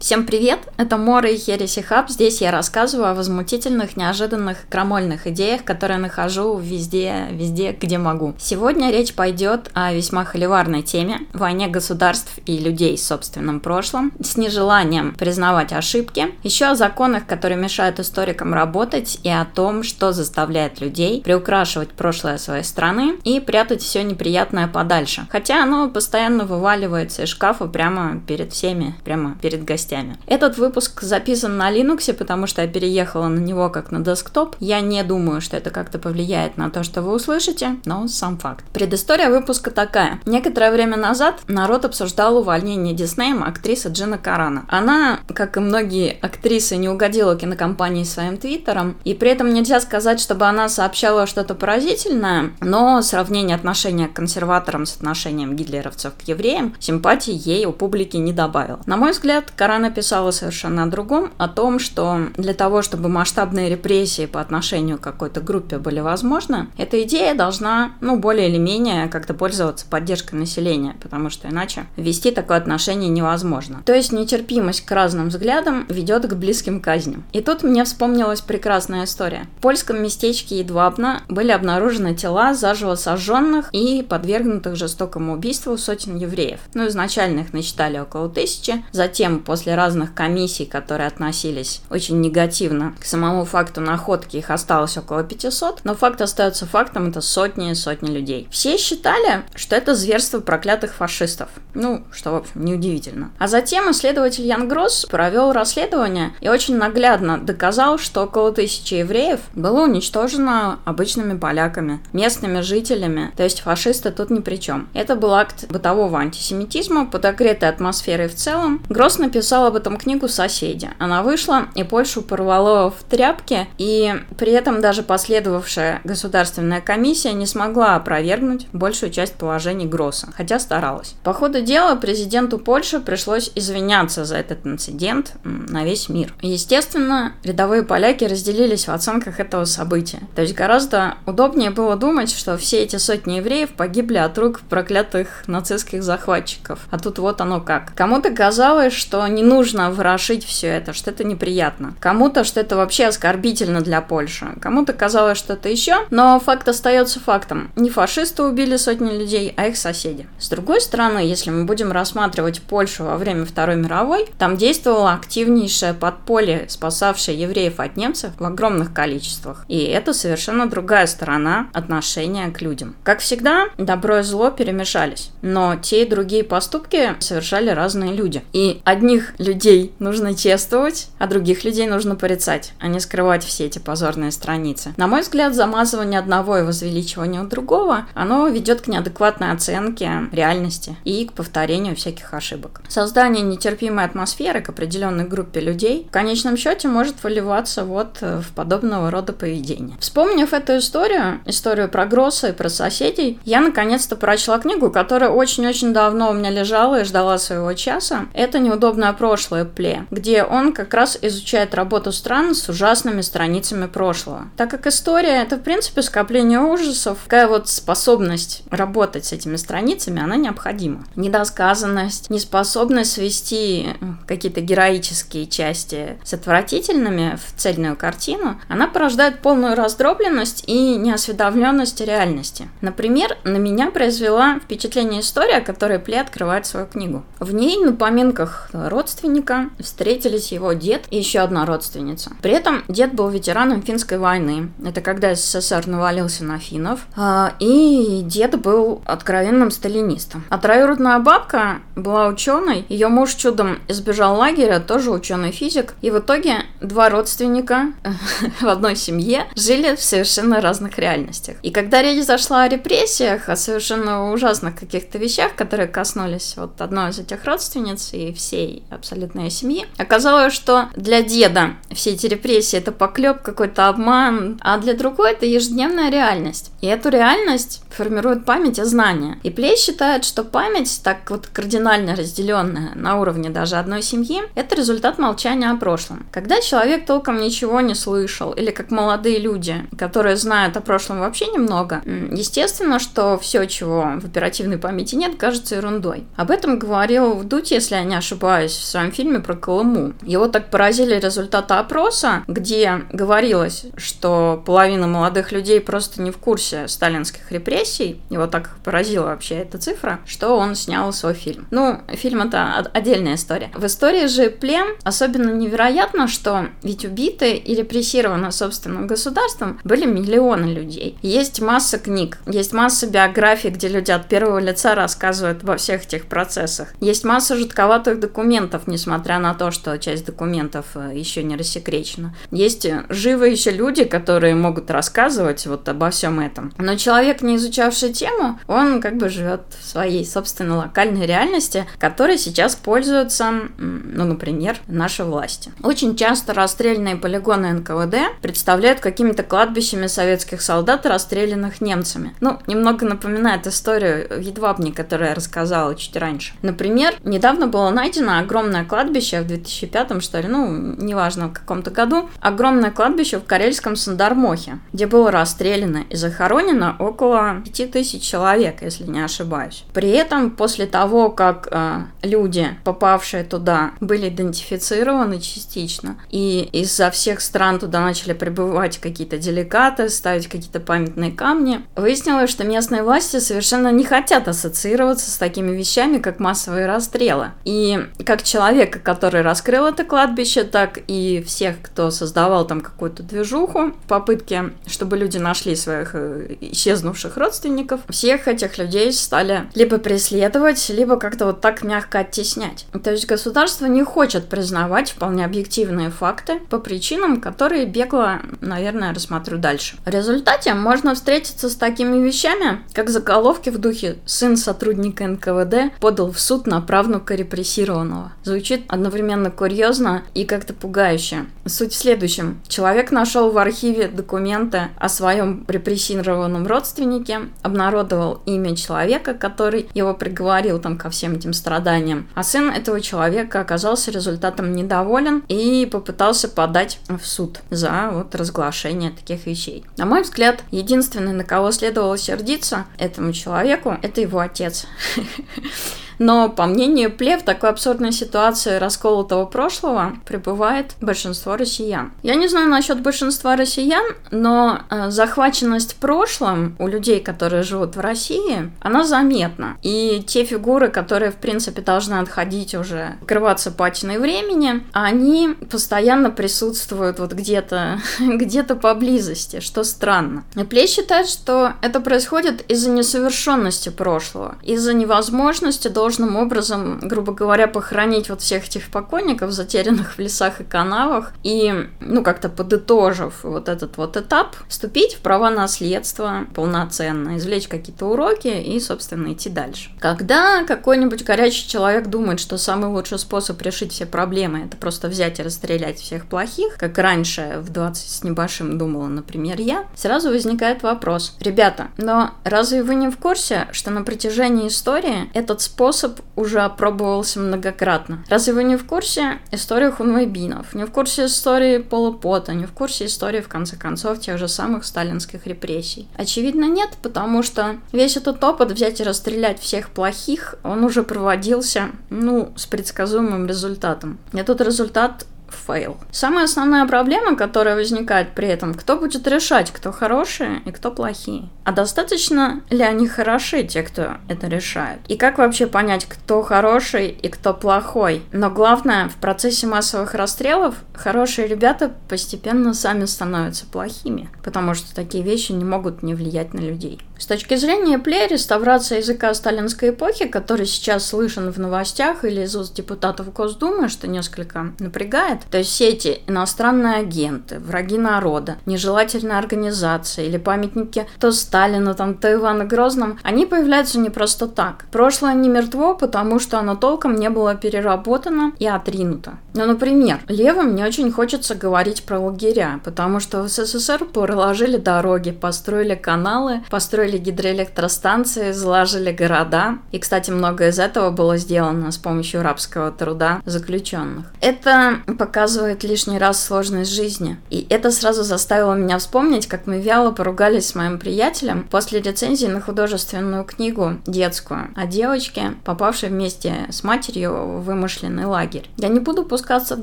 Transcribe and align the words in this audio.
Всем 0.00 0.24
привет! 0.24 0.60
Это 0.78 0.96
Мора 0.96 1.28
и 1.28 1.36
Хереси 1.36 1.82
Хаб. 1.82 2.08
Здесь 2.08 2.40
я 2.40 2.50
рассказываю 2.50 3.10
о 3.10 3.14
возмутительных, 3.14 3.98
неожиданных, 3.98 4.66
крамольных 4.70 5.26
идеях, 5.26 5.62
которые 5.62 5.98
нахожу 5.98 6.56
везде, 6.56 7.26
везде, 7.30 7.76
где 7.78 7.98
могу. 7.98 8.34
Сегодня 8.38 8.90
речь 8.90 9.12
пойдет 9.12 9.70
о 9.74 9.92
весьма 9.92 10.24
холиварной 10.24 10.80
теме– 10.80 11.20
войне 11.34 11.68
государств 11.68 12.38
и 12.46 12.56
людей 12.56 12.96
с 12.96 13.06
собственным 13.06 13.60
прошлым, 13.60 14.12
с 14.22 14.38
нежеланием 14.38 15.14
признавать 15.18 15.74
ошибки, 15.74 16.28
еще 16.44 16.64
о 16.68 16.76
законах, 16.76 17.26
которые 17.26 17.58
мешают 17.58 18.00
историкам 18.00 18.54
работать, 18.54 19.20
и 19.22 19.28
о 19.28 19.44
том, 19.44 19.82
что 19.82 20.12
заставляет 20.12 20.80
людей 20.80 21.20
приукрашивать 21.20 21.90
прошлое 21.90 22.38
своей 22.38 22.64
страны 22.64 23.18
и 23.24 23.38
прятать 23.38 23.82
все 23.82 24.02
неприятное 24.02 24.66
подальше. 24.66 25.26
Хотя 25.28 25.62
оно 25.62 25.90
постоянно 25.90 26.46
вываливается 26.46 27.24
из 27.24 27.28
шкафа 27.28 27.66
прямо 27.66 28.18
перед 28.26 28.54
всеми, 28.54 28.94
прямо 29.04 29.36
перед 29.42 29.62
гостями 29.62 29.89
новостями. 29.90 30.18
Этот 30.26 30.58
выпуск 30.58 31.02
записан 31.02 31.56
на 31.56 31.70
Linux, 31.72 32.12
потому 32.14 32.46
что 32.46 32.62
я 32.62 32.68
переехала 32.68 33.28
на 33.28 33.38
него 33.38 33.70
как 33.70 33.90
на 33.90 34.00
десктоп. 34.00 34.56
Я 34.60 34.80
не 34.80 35.02
думаю, 35.02 35.40
что 35.40 35.56
это 35.56 35.70
как-то 35.70 35.98
повлияет 35.98 36.56
на 36.56 36.70
то, 36.70 36.82
что 36.82 37.02
вы 37.02 37.14
услышите, 37.14 37.76
но 37.84 38.06
сам 38.08 38.38
факт. 38.38 38.64
Предыстория 38.72 39.30
выпуска 39.30 39.70
такая. 39.70 40.20
Некоторое 40.26 40.70
время 40.70 40.96
назад 40.96 41.40
народ 41.48 41.84
обсуждал 41.84 42.38
увольнение 42.38 42.94
Диснеем 42.94 43.42
актрисы 43.42 43.88
Джина 43.88 44.18
Карана. 44.18 44.64
Она, 44.68 45.20
как 45.34 45.56
и 45.56 45.60
многие 45.60 46.16
актрисы, 46.20 46.76
не 46.76 46.88
угодила 46.88 47.36
кинокомпании 47.36 48.04
своим 48.04 48.36
твиттером, 48.38 48.96
и 49.04 49.14
при 49.14 49.30
этом 49.30 49.52
нельзя 49.52 49.80
сказать, 49.80 50.20
чтобы 50.20 50.46
она 50.46 50.68
сообщала 50.68 51.26
что-то 51.26 51.54
поразительное, 51.54 52.52
но 52.60 53.02
сравнение 53.02 53.56
отношения 53.56 54.08
к 54.08 54.12
консерваторам 54.12 54.86
с 54.86 54.96
отношением 54.96 55.56
гитлеровцев 55.56 56.12
к 56.14 56.28
евреям 56.28 56.74
симпатии 56.78 57.32
ей 57.32 57.66
у 57.66 57.72
публики 57.72 58.16
не 58.16 58.32
добавил. 58.32 58.78
На 58.86 58.96
мой 58.96 59.12
взгляд, 59.12 59.52
Карана 59.56 59.79
она 59.80 59.90
писала 59.90 60.30
совершенно 60.30 60.84
о 60.84 60.86
другом, 60.86 61.32
о 61.38 61.48
том, 61.48 61.78
что 61.78 62.28
для 62.36 62.54
того, 62.54 62.82
чтобы 62.82 63.08
масштабные 63.08 63.68
репрессии 63.68 64.26
по 64.26 64.40
отношению 64.40 64.98
к 64.98 65.02
какой-то 65.02 65.40
группе 65.40 65.78
были 65.78 66.00
возможны, 66.00 66.68
эта 66.76 67.02
идея 67.02 67.34
должна, 67.34 67.92
ну, 68.00 68.18
более 68.18 68.48
или 68.48 68.58
менее 68.58 69.08
как-то 69.08 69.34
пользоваться 69.34 69.86
поддержкой 69.88 70.36
населения, 70.36 70.94
потому 71.02 71.30
что 71.30 71.48
иначе 71.48 71.86
вести 71.96 72.30
такое 72.30 72.58
отношение 72.58 73.08
невозможно. 73.08 73.82
То 73.84 73.94
есть 73.94 74.12
нетерпимость 74.12 74.84
к 74.84 74.90
разным 74.92 75.28
взглядам 75.28 75.86
ведет 75.88 76.26
к 76.26 76.34
близким 76.34 76.80
казням. 76.80 77.24
И 77.32 77.40
тут 77.40 77.62
мне 77.62 77.84
вспомнилась 77.84 78.42
прекрасная 78.42 79.04
история. 79.04 79.46
В 79.58 79.62
польском 79.62 80.02
местечке 80.02 80.58
Едвабна 80.58 81.22
были 81.28 81.50
обнаружены 81.50 82.14
тела 82.14 82.54
заживо 82.54 82.94
сожженных 82.94 83.70
и 83.72 84.02
подвергнутых 84.06 84.76
жестокому 84.76 85.32
убийству 85.32 85.76
сотен 85.78 86.16
евреев. 86.16 86.60
Ну, 86.74 86.86
изначально 86.88 87.40
их 87.40 87.52
насчитали 87.54 87.98
около 87.98 88.28
тысячи, 88.28 88.84
затем 88.92 89.40
после 89.40 89.69
после 89.70 89.74
разных 89.76 90.14
комиссий, 90.14 90.64
которые 90.64 91.06
относились 91.06 91.82
очень 91.90 92.20
негативно 92.20 92.94
к 92.98 93.04
самому 93.04 93.44
факту 93.44 93.80
находки, 93.80 94.36
их 94.36 94.50
осталось 94.50 94.96
около 94.96 95.22
500, 95.22 95.80
но 95.84 95.94
факт 95.94 96.20
остается 96.20 96.66
фактом, 96.66 97.08
это 97.08 97.20
сотни 97.20 97.70
и 97.70 97.74
сотни 97.74 98.10
людей. 98.10 98.48
Все 98.50 98.76
считали, 98.78 99.42
что 99.54 99.76
это 99.76 99.94
зверство 99.94 100.40
проклятых 100.40 100.92
фашистов. 100.94 101.48
Ну, 101.74 102.02
что, 102.10 102.32
в 102.32 102.36
общем, 102.36 102.64
неудивительно. 102.64 103.30
А 103.38 103.46
затем 103.46 103.90
исследователь 103.90 104.44
Ян 104.44 104.66
Гросс 104.68 105.06
провел 105.06 105.52
расследование 105.52 106.32
и 106.40 106.48
очень 106.48 106.76
наглядно 106.76 107.38
доказал, 107.38 107.98
что 107.98 108.24
около 108.24 108.52
тысячи 108.52 108.94
евреев 108.94 109.40
было 109.54 109.84
уничтожено 109.84 110.80
обычными 110.84 111.38
поляками, 111.38 112.00
местными 112.12 112.60
жителями, 112.60 113.32
то 113.36 113.44
есть 113.44 113.60
фашисты 113.60 114.10
тут 114.10 114.30
ни 114.30 114.40
при 114.40 114.56
чем. 114.56 114.88
Это 114.94 115.14
был 115.14 115.32
акт 115.32 115.66
бытового 115.70 116.18
антисемитизма, 116.18 117.06
подогретой 117.06 117.68
атмосферой 117.68 118.28
в 118.28 118.34
целом. 118.34 118.82
Гросс 118.88 119.18
написал 119.18 119.59
написал 119.60 119.66
об 119.66 119.76
этом 119.76 119.96
книгу 119.96 120.28
соседи. 120.28 120.90
Она 120.98 121.22
вышла, 121.22 121.66
и 121.74 121.84
Польшу 121.84 122.22
порвало 122.22 122.90
в 122.90 123.02
тряпке, 123.08 123.68
и 123.78 124.14
при 124.38 124.52
этом 124.52 124.80
даже 124.80 125.02
последовавшая 125.02 126.00
государственная 126.04 126.80
комиссия 126.80 127.32
не 127.32 127.46
смогла 127.46 127.96
опровергнуть 127.96 128.66
большую 128.72 129.10
часть 129.12 129.34
положений 129.34 129.86
Гросса, 129.86 130.28
хотя 130.36 130.58
старалась. 130.58 131.14
По 131.24 131.32
ходу 131.32 131.60
дела 131.60 131.96
президенту 131.96 132.58
Польши 132.58 133.00
пришлось 133.00 133.52
извиняться 133.54 134.24
за 134.24 134.36
этот 134.36 134.66
инцидент 134.66 135.34
на 135.44 135.84
весь 135.84 136.08
мир. 136.08 136.34
Естественно, 136.40 137.32
рядовые 137.44 137.82
поляки 137.82 138.24
разделились 138.24 138.86
в 138.86 138.92
оценках 138.92 139.40
этого 139.40 139.64
события. 139.64 140.20
То 140.34 140.42
есть 140.42 140.54
гораздо 140.54 141.14
удобнее 141.26 141.70
было 141.70 141.96
думать, 141.96 142.30
что 142.30 142.56
все 142.56 142.82
эти 142.82 142.96
сотни 142.96 143.34
евреев 143.34 143.70
погибли 143.70 144.18
от 144.18 144.38
рук 144.38 144.60
проклятых 144.68 145.44
нацистских 145.46 146.02
захватчиков. 146.02 146.78
А 146.90 146.98
тут 146.98 147.18
вот 147.18 147.40
оно 147.40 147.60
как. 147.60 147.94
Кому-то 147.94 148.30
казалось, 148.30 148.92
что 148.92 149.26
не 149.26 149.39
нужно 149.42 149.90
ворошить 149.90 150.44
все 150.44 150.68
это, 150.68 150.92
что 150.92 151.10
это 151.10 151.24
неприятно. 151.24 151.94
Кому-то, 152.00 152.44
что 152.44 152.60
это 152.60 152.76
вообще 152.76 153.06
оскорбительно 153.06 153.80
для 153.80 154.00
Польши. 154.00 154.46
Кому-то 154.60 154.92
казалось 154.92 155.38
что-то 155.38 155.68
еще, 155.68 156.06
но 156.10 156.38
факт 156.40 156.68
остается 156.68 157.20
фактом. 157.20 157.70
Не 157.76 157.90
фашисты 157.90 158.42
убили 158.42 158.76
сотни 158.76 159.10
людей, 159.10 159.52
а 159.56 159.66
их 159.66 159.76
соседи. 159.76 160.26
С 160.38 160.48
другой 160.48 160.80
стороны, 160.80 161.18
если 161.18 161.50
мы 161.50 161.64
будем 161.64 161.92
рассматривать 161.92 162.62
Польшу 162.62 163.04
во 163.04 163.16
время 163.16 163.44
Второй 163.44 163.76
мировой, 163.76 164.26
там 164.38 164.56
действовало 164.56 165.12
активнейшее 165.12 165.94
подполье, 165.94 166.66
спасавшее 166.68 167.40
евреев 167.40 167.80
от 167.80 167.96
немцев 167.96 168.32
в 168.38 168.44
огромных 168.44 168.92
количествах. 168.92 169.64
И 169.68 169.78
это 169.84 170.12
совершенно 170.12 170.68
другая 170.68 171.06
сторона 171.06 171.68
отношения 171.72 172.50
к 172.50 172.60
людям. 172.60 172.94
Как 173.04 173.20
всегда, 173.20 173.68
добро 173.78 174.18
и 174.18 174.22
зло 174.22 174.50
перемешались, 174.50 175.30
но 175.42 175.76
те 175.76 176.02
и 176.02 176.08
другие 176.08 176.44
поступки 176.44 177.14
совершали 177.20 177.70
разные 177.70 178.12
люди. 178.12 178.42
И 178.52 178.80
одних 178.84 179.29
людей 179.38 179.92
нужно 179.98 180.34
чествовать, 180.34 181.08
а 181.18 181.26
других 181.26 181.64
людей 181.64 181.86
нужно 181.86 182.16
порицать, 182.16 182.72
а 182.80 182.88
не 182.88 183.00
скрывать 183.00 183.44
все 183.44 183.66
эти 183.66 183.78
позорные 183.78 184.32
страницы. 184.32 184.94
На 184.96 185.06
мой 185.06 185.22
взгляд, 185.22 185.54
замазывание 185.54 186.18
одного 186.18 186.58
и 186.58 186.62
возвеличивание 186.62 187.42
другого, 187.42 188.06
оно 188.14 188.48
ведет 188.48 188.82
к 188.82 188.86
неадекватной 188.88 189.52
оценке 189.52 190.28
реальности 190.32 190.96
и 191.04 191.26
к 191.26 191.32
повторению 191.32 191.96
всяких 191.96 192.32
ошибок. 192.34 192.82
Создание 192.88 193.42
нетерпимой 193.42 194.04
атмосферы 194.04 194.60
к 194.60 194.68
определенной 194.68 195.24
группе 195.24 195.60
людей 195.60 196.06
в 196.08 196.12
конечном 196.12 196.56
счете 196.56 196.88
может 196.88 197.22
выливаться 197.22 197.84
вот 197.84 198.18
э, 198.20 198.40
в 198.40 198.52
подобного 198.54 199.10
рода 199.10 199.32
поведение. 199.32 199.96
Вспомнив 200.00 200.52
эту 200.52 200.78
историю, 200.78 201.40
историю 201.46 201.88
про 201.88 202.06
Гросса 202.06 202.48
и 202.48 202.52
про 202.52 202.68
соседей, 202.68 203.38
я 203.44 203.60
наконец-то 203.60 204.16
прочла 204.16 204.58
книгу, 204.58 204.90
которая 204.90 205.30
очень-очень 205.30 205.92
давно 205.92 206.30
у 206.30 206.34
меня 206.34 206.50
лежала 206.50 207.00
и 207.00 207.04
ждала 207.04 207.38
своего 207.38 207.72
часа. 207.74 208.26
Это 208.34 208.58
«Неудобная 208.58 209.10
прошлое 209.20 209.66
Пле, 209.66 210.06
где 210.10 210.42
он 210.44 210.72
как 210.72 210.94
раз 210.94 211.18
изучает 211.20 211.74
работу 211.74 212.10
стран 212.10 212.54
с 212.54 212.66
ужасными 212.70 213.20
страницами 213.20 213.86
прошлого. 213.86 214.46
Так 214.56 214.70
как 214.70 214.86
история 214.86 215.42
это 215.42 215.56
в 215.56 215.60
принципе 215.60 216.00
скопление 216.00 216.58
ужасов, 216.60 217.18
такая 217.24 217.46
вот 217.46 217.68
способность 217.68 218.62
работать 218.70 219.26
с 219.26 219.32
этими 219.32 219.56
страницами, 219.56 220.22
она 220.22 220.36
необходима. 220.36 221.04
Недосказанность, 221.16 222.30
неспособность 222.30 223.12
свести 223.12 223.88
какие-то 224.26 224.62
героические 224.62 225.46
части 225.46 226.18
с 226.24 226.32
отвратительными 226.32 227.36
в 227.36 227.60
цельную 227.60 227.96
картину, 227.96 228.58
она 228.68 228.88
порождает 228.88 229.40
полную 229.40 229.74
раздробленность 229.74 230.64
и 230.66 230.96
неосведомленность 230.96 232.00
реальности. 232.00 232.70
Например, 232.80 233.36
на 233.44 233.58
меня 233.58 233.90
произвела 233.90 234.58
впечатление 234.60 235.20
история, 235.20 235.60
которая 235.60 235.98
Пле 235.98 236.22
открывает 236.22 236.64
свою 236.64 236.86
книгу. 236.86 237.22
В 237.38 237.52
ней 237.52 237.76
на 237.84 237.92
поминках 237.92 238.70
родственников 238.72 239.09
родственника 239.10 239.70
встретились 239.80 240.52
его 240.52 240.72
дед 240.72 241.06
и 241.10 241.18
еще 241.18 241.40
одна 241.40 241.66
родственница. 241.66 242.30
При 242.42 242.52
этом 242.52 242.84
дед 242.86 243.12
был 243.12 243.28
ветераном 243.28 243.82
финской 243.82 244.18
войны. 244.18 244.70
Это 244.84 245.00
когда 245.00 245.34
СССР 245.34 245.88
навалился 245.88 246.44
на 246.44 246.58
финнов. 246.58 247.00
А, 247.16 247.54
и 247.58 248.20
дед 248.22 248.60
был 248.60 249.02
откровенным 249.04 249.72
сталинистом. 249.72 250.44
А 250.48 250.58
троюродная 250.58 251.18
бабка 251.18 251.80
была 251.96 252.28
ученой. 252.28 252.86
Ее 252.88 253.08
муж 253.08 253.34
чудом 253.34 253.80
избежал 253.88 254.36
лагеря, 254.36 254.78
тоже 254.78 255.10
ученый 255.10 255.50
физик. 255.50 255.94
И 256.02 256.10
в 256.12 256.20
итоге 256.20 256.58
два 256.80 257.10
родственника 257.10 257.92
в 258.60 258.68
одной 258.68 258.94
семье 258.94 259.46
жили 259.56 259.96
в 259.96 260.02
совершенно 260.02 260.60
разных 260.60 260.98
реальностях. 260.98 261.56
И 261.62 261.72
когда 261.72 262.00
речь 262.00 262.24
зашла 262.24 262.62
о 262.62 262.68
репрессиях, 262.68 263.48
о 263.48 263.56
совершенно 263.56 264.30
ужасных 264.30 264.78
каких-то 264.78 265.18
вещах, 265.18 265.56
которые 265.56 265.88
коснулись 265.88 266.54
вот 266.56 266.80
одной 266.80 267.10
из 267.10 267.18
этих 267.18 267.44
родственниц 267.44 268.10
и 268.12 268.32
всей 268.32 268.84
абсолютной 269.00 269.50
семьи. 269.50 269.86
Оказалось, 269.98 270.52
что 270.52 270.88
для 270.94 271.22
деда 271.22 271.70
все 271.94 272.10
эти 272.10 272.26
репрессии 272.26 272.78
это 272.78 272.92
поклеп, 272.92 273.42
какой-то 273.42 273.88
обман, 273.88 274.58
а 274.60 274.78
для 274.78 274.94
другой 274.94 275.32
это 275.32 275.46
ежедневная 275.46 276.10
реальность. 276.10 276.70
И 276.80 276.86
эту 276.86 277.08
реальность 277.08 277.82
формирует 277.90 278.44
память 278.44 278.78
и 278.78 278.84
знания. 278.84 279.38
И 279.42 279.50
Плей 279.50 279.76
считает, 279.76 280.24
что 280.24 280.44
память, 280.44 281.00
так 281.02 281.30
вот 281.30 281.46
кардинально 281.46 282.16
разделенная 282.16 282.92
на 282.94 283.20
уровне 283.20 283.50
даже 283.50 283.76
одной 283.76 284.02
семьи, 284.02 284.42
это 284.54 284.74
результат 284.74 285.18
молчания 285.18 285.70
о 285.70 285.76
прошлом. 285.76 286.26
Когда 286.30 286.60
человек 286.60 287.06
толком 287.06 287.40
ничего 287.40 287.80
не 287.80 287.94
слышал, 287.94 288.52
или 288.52 288.70
как 288.70 288.90
молодые 288.90 289.38
люди, 289.38 289.86
которые 289.98 290.36
знают 290.36 290.76
о 290.76 290.80
прошлом 290.80 291.20
вообще 291.20 291.46
немного, 291.48 292.02
естественно, 292.04 292.98
что 292.98 293.38
все, 293.38 293.66
чего 293.66 294.12
в 294.20 294.24
оперативной 294.24 294.78
памяти 294.78 295.16
нет, 295.16 295.36
кажется 295.36 295.76
ерундой. 295.76 296.24
Об 296.36 296.50
этом 296.50 296.78
говорил 296.78 297.34
Вдуть, 297.34 297.70
если 297.70 297.94
я 297.94 298.04
не 298.04 298.14
ошибаюсь, 298.14 298.72
в 298.72 298.84
своем 298.84 299.12
фильме 299.12 299.40
про 299.40 299.56
Колыму. 299.56 300.12
Его 300.22 300.48
так 300.48 300.70
поразили 300.70 301.18
результаты 301.18 301.74
опроса, 301.80 302.44
где 302.46 303.02
говорилось, 303.12 303.86
что 303.96 304.62
половина 304.64 305.06
молодых 305.06 305.52
людей 305.52 305.80
просто 305.80 306.22
не 306.22 306.30
в 306.30 306.38
курсе 306.38 306.88
сталинских 306.88 307.50
репрессий. 307.50 308.20
Его 308.30 308.46
так 308.46 308.70
поразила 308.84 309.26
вообще 309.26 309.56
эта 309.56 309.78
цифра, 309.78 310.20
что 310.26 310.56
он 310.56 310.74
снял 310.74 311.12
свой 311.12 311.34
фильм. 311.34 311.66
Ну, 311.70 312.00
фильм 312.08 312.42
это 312.42 312.76
отдельная 312.92 313.34
история. 313.34 313.70
В 313.74 313.84
истории 313.86 314.26
же 314.26 314.50
плен 314.50 314.86
особенно 315.04 315.50
невероятно, 315.50 316.28
что 316.28 316.66
ведь 316.82 317.04
убиты 317.04 317.54
и 317.54 317.74
репрессированы 317.74 318.52
собственным 318.52 319.06
государством 319.06 319.80
были 319.84 320.06
миллионы 320.06 320.66
людей. 320.66 321.18
Есть 321.22 321.60
масса 321.60 321.98
книг, 321.98 322.38
есть 322.46 322.72
масса 322.72 323.06
биографий, 323.06 323.70
где 323.70 323.88
люди 323.88 324.10
от 324.10 324.28
первого 324.28 324.58
лица 324.58 324.94
рассказывают 324.94 325.62
во 325.62 325.76
всех 325.76 326.04
этих 326.04 326.26
процессах. 326.26 326.88
Есть 327.00 327.24
масса 327.24 327.56
жутковатых 327.56 328.20
документов, 328.20 328.86
несмотря 328.86 329.38
на 329.38 329.54
то, 329.54 329.70
что 329.70 329.98
часть 329.98 330.26
документов 330.26 330.86
э, 330.94 331.12
еще 331.14 331.42
не 331.42 331.56
рассекречена. 331.70 332.34
Есть 332.50 332.84
э, 332.84 333.04
живые 333.08 333.52
еще 333.52 333.70
люди, 333.70 334.04
которые 334.04 334.54
могут 334.54 334.90
рассказывать 334.90 335.66
вот 335.66 335.88
обо 335.88 336.10
всем 336.10 336.40
этом. 336.40 336.72
Но 336.78 336.96
человек, 336.96 337.42
не 337.42 337.56
изучавший 337.56 338.12
тему, 338.12 338.58
он 338.66 339.00
как 339.00 339.16
бы 339.16 339.28
живет 339.28 339.62
в 339.80 339.86
своей 339.86 340.24
собственной 340.24 340.76
локальной 340.76 341.26
реальности, 341.26 341.86
которой 341.98 342.38
сейчас 342.38 342.74
пользуются, 342.74 343.52
ну, 343.78 344.24
например, 344.24 344.78
наши 344.86 345.24
власти. 345.24 345.72
Очень 345.82 346.16
часто 346.16 346.54
расстрельные 346.54 347.16
полигоны 347.16 347.72
НКВД 347.72 348.40
представляют 348.42 349.00
какими-то 349.00 349.42
кладбищами 349.42 350.06
советских 350.06 350.62
солдат, 350.62 351.06
расстрелянных 351.06 351.80
немцами. 351.80 352.34
Ну, 352.40 352.58
немного 352.66 353.06
напоминает 353.06 353.66
историю 353.66 354.42
Едвабни, 354.42 354.90
которую 354.90 355.28
я 355.28 355.34
рассказала 355.34 355.94
чуть 355.94 356.16
раньше. 356.16 356.54
Например, 356.62 357.14
недавно 357.24 357.66
было 357.66 357.90
найдено 357.90 358.38
огромное 358.38 358.84
кладбище 358.84 359.42
в 359.42 359.46
2005 359.46 360.22
что 360.22 360.40
ли, 360.40 360.48
ну, 360.48 360.70
неважно 360.96 361.52
каком-то 361.60 361.90
году, 361.90 362.28
огромное 362.40 362.90
кладбище 362.90 363.38
в 363.38 363.44
карельском 363.44 363.96
Сандармохе, 363.96 364.78
где 364.92 365.06
было 365.06 365.30
расстреляно 365.30 366.04
и 366.10 366.16
захоронено 366.16 366.96
около 366.98 367.62
5000 367.64 368.22
человек, 368.22 368.82
если 368.82 369.04
не 369.04 369.20
ошибаюсь. 369.20 369.84
При 369.92 370.10
этом, 370.10 370.50
после 370.50 370.86
того, 370.86 371.30
как 371.30 371.68
э, 371.70 372.00
люди, 372.22 372.68
попавшие 372.84 373.44
туда, 373.44 373.92
были 374.00 374.28
идентифицированы 374.28 375.40
частично, 375.40 376.16
и 376.30 376.68
из-за 376.72 377.10
всех 377.10 377.40
стран 377.40 377.78
туда 377.78 378.00
начали 378.00 378.32
прибывать 378.32 378.98
какие-то 378.98 379.38
делегаты, 379.38 380.08
ставить 380.08 380.48
какие-то 380.48 380.80
памятные 380.80 381.32
камни, 381.32 381.84
выяснилось, 381.96 382.50
что 382.50 382.64
местные 382.64 383.02
власти 383.02 383.38
совершенно 383.38 383.92
не 383.92 384.04
хотят 384.04 384.48
ассоциироваться 384.48 385.30
с 385.30 385.36
такими 385.36 385.70
вещами, 385.76 386.18
как 386.18 386.40
массовые 386.40 386.86
расстрелы. 386.86 387.52
И 387.64 387.98
как 388.24 388.42
человека, 388.42 388.98
который 388.98 389.42
раскрыл 389.42 389.86
это 389.86 390.04
кладбище, 390.04 390.64
так 390.64 390.98
и 391.06 391.42
всех, 391.50 391.82
кто 391.82 392.10
создавал 392.10 392.66
там 392.66 392.80
какую-то 392.80 393.22
движуху 393.22 393.88
в 393.88 394.08
попытке, 394.08 394.72
чтобы 394.86 395.18
люди 395.18 395.36
нашли 395.38 395.74
своих 395.74 396.10
э, 396.14 396.56
исчезнувших 396.60 397.36
родственников, 397.36 398.00
всех 398.08 398.46
этих 398.46 398.78
людей 398.78 399.12
стали 399.12 399.68
либо 399.74 399.98
преследовать, 399.98 400.88
либо 400.88 401.16
как-то 401.16 401.46
вот 401.46 401.60
так 401.60 401.82
мягко 401.82 402.20
оттеснять. 402.20 402.86
То 403.02 403.10
есть 403.10 403.26
государство 403.26 403.86
не 403.86 404.04
хочет 404.04 404.48
признавать 404.48 405.10
вполне 405.10 405.44
объективные 405.44 406.10
факты 406.10 406.60
по 406.70 406.78
причинам, 406.78 407.40
которые 407.40 407.84
бегло, 407.84 408.40
наверное, 408.60 409.12
рассмотрю 409.12 409.58
дальше. 409.58 409.96
В 410.04 410.08
результате 410.08 410.74
можно 410.74 411.14
встретиться 411.14 411.68
с 411.68 411.74
такими 411.74 412.24
вещами, 412.24 412.80
как 412.92 413.10
заголовки 413.10 413.70
в 413.70 413.78
духе 413.78 414.18
«Сын 414.24 414.56
сотрудника 414.56 415.26
НКВД 415.26 415.98
подал 416.00 416.30
в 416.30 416.38
суд 416.38 416.68
на 416.68 416.80
правнука 416.80 417.34
репрессированного». 417.34 418.32
Звучит 418.44 418.84
одновременно 418.86 419.50
курьезно 419.50 420.22
и 420.34 420.44
как-то 420.44 420.74
пугающе. 420.74 421.39
Суть 421.66 421.92
в 421.92 421.96
следующем. 421.96 422.60
Человек 422.68 423.10
нашел 423.10 423.50
в 423.50 423.58
архиве 423.58 424.08
документы 424.08 424.88
о 424.98 425.08
своем 425.08 425.64
репрессированном 425.68 426.66
родственнике, 426.66 427.42
обнародовал 427.62 428.42
имя 428.46 428.76
человека, 428.76 429.34
который 429.34 429.88
его 429.94 430.14
приговорил 430.14 430.80
там 430.80 430.98
ко 430.98 431.10
всем 431.10 431.34
этим 431.34 431.52
страданиям. 431.52 432.28
А 432.34 432.42
сын 432.42 432.70
этого 432.70 433.00
человека 433.00 433.60
оказался 433.60 434.10
результатом 434.10 434.72
недоволен 434.72 435.44
и 435.48 435.88
попытался 435.90 436.48
подать 436.48 437.00
в 437.08 437.24
суд 437.24 437.60
за 437.70 438.10
вот 438.12 438.34
разглашение 438.34 439.10
таких 439.10 439.46
вещей. 439.46 439.84
На 439.96 440.06
мой 440.06 440.22
взгляд, 440.22 440.62
единственный, 440.70 441.32
на 441.32 441.44
кого 441.44 441.70
следовало 441.70 442.18
сердиться 442.18 442.86
этому 442.98 443.32
человеку, 443.32 443.96
это 444.02 444.20
его 444.20 444.38
отец. 444.38 444.86
Но, 446.20 446.50
по 446.50 446.66
мнению 446.66 447.10
Пле, 447.10 447.38
в 447.38 447.42
такой 447.42 447.70
абсурдной 447.70 448.12
ситуации 448.12 448.76
расколотого 448.76 449.46
прошлого 449.46 450.12
пребывает 450.26 450.94
большинство 451.00 451.56
россиян. 451.56 452.12
Я 452.22 452.34
не 452.34 452.46
знаю 452.46 452.68
насчет 452.68 453.00
большинства 453.00 453.56
россиян, 453.56 454.04
но 454.30 454.82
э, 454.90 455.10
захваченность 455.10 455.96
прошлым 455.96 456.76
у 456.78 456.86
людей, 456.86 457.20
которые 457.20 457.62
живут 457.62 457.96
в 457.96 458.00
России, 458.00 458.70
она 458.80 459.04
заметна. 459.04 459.78
И 459.82 460.22
те 460.26 460.44
фигуры, 460.44 460.88
которые, 460.88 461.32
в 461.32 461.36
принципе, 461.36 461.80
должны 461.80 462.14
отходить 462.14 462.74
уже, 462.74 463.14
скрываться 463.22 463.70
патиной 463.70 464.18
времени, 464.18 464.84
они 464.92 465.56
постоянно 465.70 466.30
присутствуют 466.30 467.18
вот 467.18 467.32
где-то 467.32 467.98
где-то 468.20 468.76
поблизости, 468.76 469.60
что 469.60 469.84
странно. 469.84 470.44
И 470.54 470.64
Пле 470.64 470.86
считает, 470.86 471.28
что 471.28 471.72
это 471.80 472.00
происходит 472.00 472.60
из-за 472.70 472.90
несовершенности 472.90 473.88
прошлого, 473.88 474.56
из-за 474.62 474.92
невозможности 474.92 475.88
должен 475.88 476.09
должным 476.10 476.34
образом, 476.34 476.98
грубо 477.00 477.32
говоря, 477.32 477.68
похоронить 477.68 478.30
вот 478.30 478.40
всех 478.40 478.66
этих 478.66 478.90
покойников, 478.90 479.52
затерянных 479.52 480.14
в 480.14 480.18
лесах 480.18 480.60
и 480.60 480.64
канавах, 480.64 481.32
и, 481.44 481.88
ну, 482.00 482.24
как-то 482.24 482.48
подытожив 482.48 483.44
вот 483.44 483.68
этот 483.68 483.96
вот 483.96 484.16
этап, 484.16 484.56
вступить 484.68 485.14
в 485.14 485.20
права 485.20 485.50
наследства 485.50 486.46
полноценно, 486.52 487.36
извлечь 487.36 487.68
какие-то 487.68 488.06
уроки 488.06 488.48
и, 488.48 488.80
собственно, 488.80 489.32
идти 489.32 489.50
дальше. 489.50 489.90
Когда 490.00 490.64
какой-нибудь 490.64 491.22
горячий 491.22 491.68
человек 491.68 492.08
думает, 492.08 492.40
что 492.40 492.58
самый 492.58 492.90
лучший 492.90 493.20
способ 493.20 493.62
решить 493.62 493.92
все 493.92 494.04
проблемы 494.04 494.64
это 494.64 494.76
просто 494.76 495.06
взять 495.06 495.38
и 495.38 495.44
расстрелять 495.44 496.00
всех 496.00 496.26
плохих, 496.26 496.76
как 496.76 496.98
раньше 496.98 497.58
в 497.58 497.70
20 497.70 498.10
с 498.10 498.24
небольшим 498.24 498.78
думала, 498.78 499.06
например, 499.06 499.60
я, 499.60 499.86
сразу 499.94 500.30
возникает 500.30 500.82
вопрос. 500.82 501.36
Ребята, 501.38 501.88
но 501.98 502.32
разве 502.42 502.82
вы 502.82 502.96
не 502.96 503.10
в 503.10 503.16
курсе, 503.16 503.68
что 503.70 503.90
на 503.90 504.02
протяжении 504.02 504.66
истории 504.66 505.30
этот 505.34 505.60
способ 505.60 505.99
способ 506.00 506.20
уже 506.36 506.60
опробовался 506.60 507.40
многократно. 507.40 508.24
Разве 508.28 508.54
вы 508.54 508.64
не 508.64 508.76
в 508.76 508.86
курсе 508.86 509.38
истории 509.52 509.90
хунвейбинов, 509.90 510.74
не 510.74 510.84
в 510.84 510.90
курсе 510.90 511.26
истории 511.26 511.78
Пола 511.78 512.12
Пота, 512.12 512.54
не 512.54 512.66
в 512.66 512.72
курсе 512.72 513.06
истории, 513.06 513.40
в 513.40 513.48
конце 513.48 513.76
концов, 513.76 514.20
тех 514.20 514.38
же 514.38 514.48
самых 514.48 514.84
сталинских 514.84 515.46
репрессий? 515.46 516.08
Очевидно, 516.16 516.64
нет, 516.64 516.90
потому 517.02 517.42
что 517.42 517.76
весь 517.92 518.16
этот 518.16 518.42
опыт 518.42 518.72
взять 518.72 519.00
и 519.00 519.04
расстрелять 519.04 519.60
всех 519.60 519.90
плохих, 519.90 520.54
он 520.64 520.84
уже 520.84 521.02
проводился, 521.02 521.90
ну, 522.08 522.52
с 522.56 522.66
предсказуемым 522.66 523.46
результатом. 523.46 524.18
Этот 524.32 524.60
результат 524.60 525.26
fail. 525.54 525.96
Самая 526.10 526.44
основная 526.44 526.86
проблема, 526.86 527.36
которая 527.36 527.76
возникает 527.76 528.34
при 528.34 528.48
этом, 528.48 528.74
кто 528.74 528.96
будет 528.96 529.26
решать, 529.26 529.70
кто 529.70 529.92
хорошие 529.92 530.62
и 530.64 530.72
кто 530.72 530.90
плохие. 530.90 531.48
А 531.64 531.72
достаточно 531.72 532.62
ли 532.70 532.82
они 532.82 533.06
хороши, 533.06 533.62
те, 533.64 533.82
кто 533.82 534.16
это 534.28 534.48
решает? 534.48 535.00
И 535.08 535.16
как 535.16 535.38
вообще 535.38 535.66
понять, 535.66 536.06
кто 536.06 536.42
хороший 536.42 537.08
и 537.08 537.28
кто 537.28 537.54
плохой? 537.54 538.22
Но 538.32 538.50
главное, 538.50 539.08
в 539.08 539.16
процессе 539.16 539.66
массовых 539.66 540.14
расстрелов 540.14 540.74
хорошие 540.94 541.46
ребята 541.46 541.92
постепенно 542.08 542.74
сами 542.74 543.04
становятся 543.04 543.66
плохими, 543.66 544.28
потому 544.42 544.74
что 544.74 544.94
такие 544.94 545.22
вещи 545.22 545.52
не 545.52 545.64
могут 545.64 546.02
не 546.02 546.14
влиять 546.14 546.54
на 546.54 546.60
людей. 546.60 547.00
С 547.20 547.26
точки 547.26 547.54
зрения 547.56 547.98
Плей, 547.98 548.28
реставрация 548.28 548.98
языка 548.98 549.34
сталинской 549.34 549.90
эпохи, 549.90 550.26
который 550.26 550.64
сейчас 550.64 551.06
слышен 551.06 551.52
в 551.52 551.58
новостях 551.58 552.24
или 552.24 552.44
из 552.44 552.56
уст 552.56 552.74
депутатов 552.74 553.30
Госдумы, 553.34 553.90
что 553.90 554.08
несколько 554.08 554.72
напрягает, 554.78 555.40
то 555.50 555.58
есть 555.58 555.68
все 555.68 555.90
эти 555.90 556.22
иностранные 556.26 556.94
агенты, 556.94 557.58
враги 557.58 557.98
народа, 557.98 558.56
нежелательные 558.64 559.36
организации 559.36 560.24
или 560.24 560.38
памятники 560.38 561.06
то 561.20 561.30
Сталину, 561.30 561.94
там, 561.94 562.14
то 562.14 562.32
Ивану 562.32 562.64
Грозному, 562.64 563.18
они 563.22 563.44
появляются 563.44 564.00
не 564.00 564.08
просто 564.08 564.48
так. 564.48 564.86
Прошлое 564.90 565.34
не 565.34 565.50
мертво, 565.50 565.94
потому 565.94 566.38
что 566.38 566.58
оно 566.58 566.74
толком 566.74 567.16
не 567.16 567.28
было 567.28 567.54
переработано 567.54 568.52
и 568.58 568.66
отринуто. 568.66 569.34
Ну, 569.52 569.66
например, 569.66 570.20
левым 570.28 570.74
не 570.74 570.84
очень 570.84 571.12
хочется 571.12 571.54
говорить 571.54 572.04
про 572.04 572.18
лагеря, 572.18 572.80
потому 572.82 573.20
что 573.20 573.42
в 573.42 573.48
СССР 573.48 574.06
проложили 574.06 574.78
дороги, 574.78 575.32
построили 575.32 575.96
каналы, 575.96 576.62
построили 576.70 577.09
построили 577.10 577.18
гидроэлектростанции, 577.18 578.52
заложили 578.52 579.12
города. 579.12 579.78
И, 579.92 579.98
кстати, 579.98 580.30
многое 580.30 580.70
из 580.70 580.78
этого 580.78 581.10
было 581.10 581.36
сделано 581.36 581.90
с 581.90 581.98
помощью 581.98 582.42
рабского 582.42 582.90
труда 582.90 583.40
заключенных. 583.44 584.26
Это 584.40 584.98
показывает 585.18 585.84
лишний 585.84 586.18
раз 586.18 586.44
сложность 586.44 586.92
жизни. 586.92 587.38
И 587.50 587.66
это 587.70 587.90
сразу 587.90 588.22
заставило 588.22 588.74
меня 588.74 588.98
вспомнить, 588.98 589.46
как 589.46 589.66
мы 589.66 589.80
вяло 589.80 590.12
поругались 590.12 590.68
с 590.68 590.74
моим 590.74 590.98
приятелем 590.98 591.66
после 591.70 592.00
рецензии 592.00 592.46
на 592.46 592.60
художественную 592.60 593.44
книгу 593.44 593.96
детскую 594.06 594.68
о 594.76 594.86
девочке, 594.86 595.54
попавшей 595.64 596.10
вместе 596.10 596.66
с 596.70 596.84
матерью 596.84 597.32
в 597.32 597.64
вымышленный 597.64 598.24
лагерь. 598.24 598.68
Я 598.76 598.88
не 598.88 599.00
буду 599.00 599.24
пускаться 599.24 599.76
в 599.76 599.82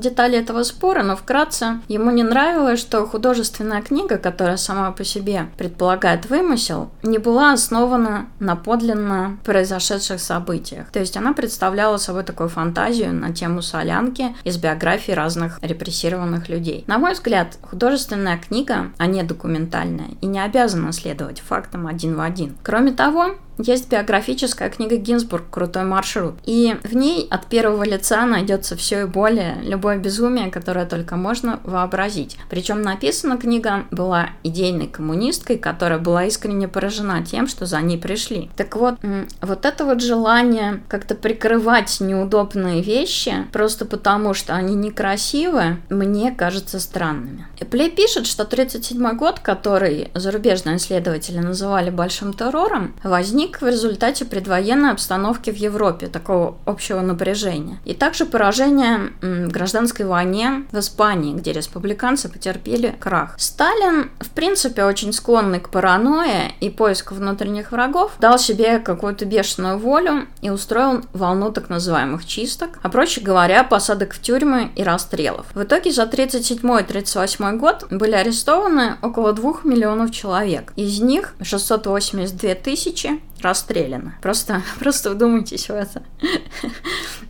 детали 0.00 0.38
этого 0.38 0.62
спора, 0.62 1.02
но 1.02 1.16
вкратце 1.16 1.80
ему 1.88 2.10
не 2.10 2.22
нравилось, 2.22 2.80
что 2.80 3.06
художественная 3.06 3.82
книга, 3.82 4.18
которая 4.18 4.56
сама 4.56 4.90
по 4.92 5.04
себе 5.04 5.48
предполагает 5.56 6.26
вымысел, 6.30 6.90
не 7.02 7.17
была 7.18 7.52
основана 7.52 8.26
на 8.38 8.56
подлинно 8.56 9.38
произошедших 9.44 10.20
событиях. 10.20 10.90
То 10.90 11.00
есть 11.00 11.16
она 11.16 11.32
представляла 11.32 11.96
собой 11.96 12.24
такую 12.24 12.48
фантазию 12.48 13.12
на 13.12 13.32
тему 13.32 13.62
солянки 13.62 14.34
из 14.44 14.56
биографий 14.56 15.14
разных 15.14 15.58
репрессированных 15.62 16.48
людей. 16.48 16.84
На 16.86 16.98
мой 16.98 17.12
взгляд, 17.12 17.58
художественная 17.62 18.38
книга, 18.38 18.92
а 18.98 19.06
не 19.06 19.22
документальная, 19.22 20.10
и 20.20 20.26
не 20.26 20.40
обязана 20.40 20.92
следовать 20.92 21.40
фактам 21.40 21.86
один 21.86 22.16
в 22.16 22.20
один. 22.20 22.56
Кроме 22.62 22.92
того, 22.92 23.36
есть 23.58 23.90
биографическая 23.90 24.70
книга 24.70 24.96
Гинзбург 24.96 25.50
«Крутой 25.50 25.84
маршрут». 25.84 26.34
И 26.44 26.76
в 26.84 26.94
ней 26.94 27.26
от 27.30 27.46
первого 27.46 27.84
лица 27.84 28.24
найдется 28.26 28.76
все 28.76 29.02
и 29.02 29.04
более, 29.04 29.58
любое 29.62 29.98
безумие, 29.98 30.50
которое 30.50 30.86
только 30.86 31.16
можно 31.16 31.60
вообразить. 31.64 32.36
Причем 32.48 32.82
написана 32.82 33.36
книга 33.36 33.84
была 33.90 34.30
идейной 34.42 34.86
коммунисткой, 34.86 35.58
которая 35.58 35.98
была 35.98 36.24
искренне 36.24 36.68
поражена 36.68 37.24
тем, 37.24 37.46
что 37.46 37.66
за 37.66 37.80
ней 37.80 37.98
пришли. 37.98 38.50
Так 38.56 38.76
вот, 38.76 38.96
вот 39.42 39.64
это 39.64 39.84
вот 39.84 40.00
желание 40.00 40.82
как-то 40.88 41.14
прикрывать 41.14 42.00
неудобные 42.00 42.82
вещи 42.82 43.46
просто 43.52 43.84
потому, 43.84 44.34
что 44.34 44.54
они 44.54 44.74
некрасивые, 44.74 45.80
мне 45.90 46.32
кажется 46.32 46.80
странными. 46.80 47.46
Плей 47.70 47.90
пишет, 47.90 48.26
что 48.26 48.44
1937 48.44 49.16
год, 49.16 49.40
который 49.40 50.10
зарубежные 50.14 50.76
исследователи 50.76 51.38
называли 51.38 51.90
большим 51.90 52.32
террором, 52.32 52.94
возник 53.02 53.47
возник 53.48 53.60
в 53.60 53.66
результате 53.66 54.24
предвоенной 54.24 54.90
обстановки 54.90 55.50
в 55.50 55.56
Европе, 55.56 56.06
такого 56.08 56.56
общего 56.66 57.00
напряжения. 57.00 57.78
И 57.84 57.94
также 57.94 58.26
поражение 58.26 59.12
в 59.20 59.48
гражданской 59.48 60.06
войне 60.06 60.64
в 60.72 60.78
Испании, 60.78 61.34
где 61.34 61.52
республиканцы 61.52 62.28
потерпели 62.28 62.94
крах. 63.00 63.34
Сталин, 63.38 64.10
в 64.20 64.30
принципе, 64.30 64.84
очень 64.84 65.12
склонный 65.12 65.60
к 65.60 65.70
паранойе 65.70 66.52
и 66.60 66.70
поиску 66.70 67.14
внутренних 67.14 67.72
врагов, 67.72 68.12
дал 68.20 68.38
себе 68.38 68.78
какую-то 68.78 69.24
бешеную 69.24 69.78
волю 69.78 70.26
и 70.42 70.50
устроил 70.50 71.02
волну 71.12 71.50
так 71.52 71.70
называемых 71.70 72.26
чисток, 72.26 72.78
а 72.82 72.88
проще 72.88 73.20
говоря, 73.20 73.64
посадок 73.64 74.12
в 74.14 74.20
тюрьмы 74.20 74.70
и 74.76 74.82
расстрелов. 74.82 75.46
В 75.54 75.62
итоге 75.62 75.92
за 75.92 76.02
1937-1938 76.02 77.56
год 77.56 77.86
были 77.90 78.12
арестованы 78.12 78.96
около 79.02 79.32
2 79.32 79.60
миллионов 79.64 80.10
человек. 80.10 80.72
Из 80.76 81.00
них 81.00 81.34
682 81.42 82.54
тысячи 82.54 83.20
расстреляны. 83.42 84.14
Просто, 84.22 84.62
просто 84.78 85.10
вдумайтесь 85.10 85.68
в 85.68 85.74
это. 85.74 86.02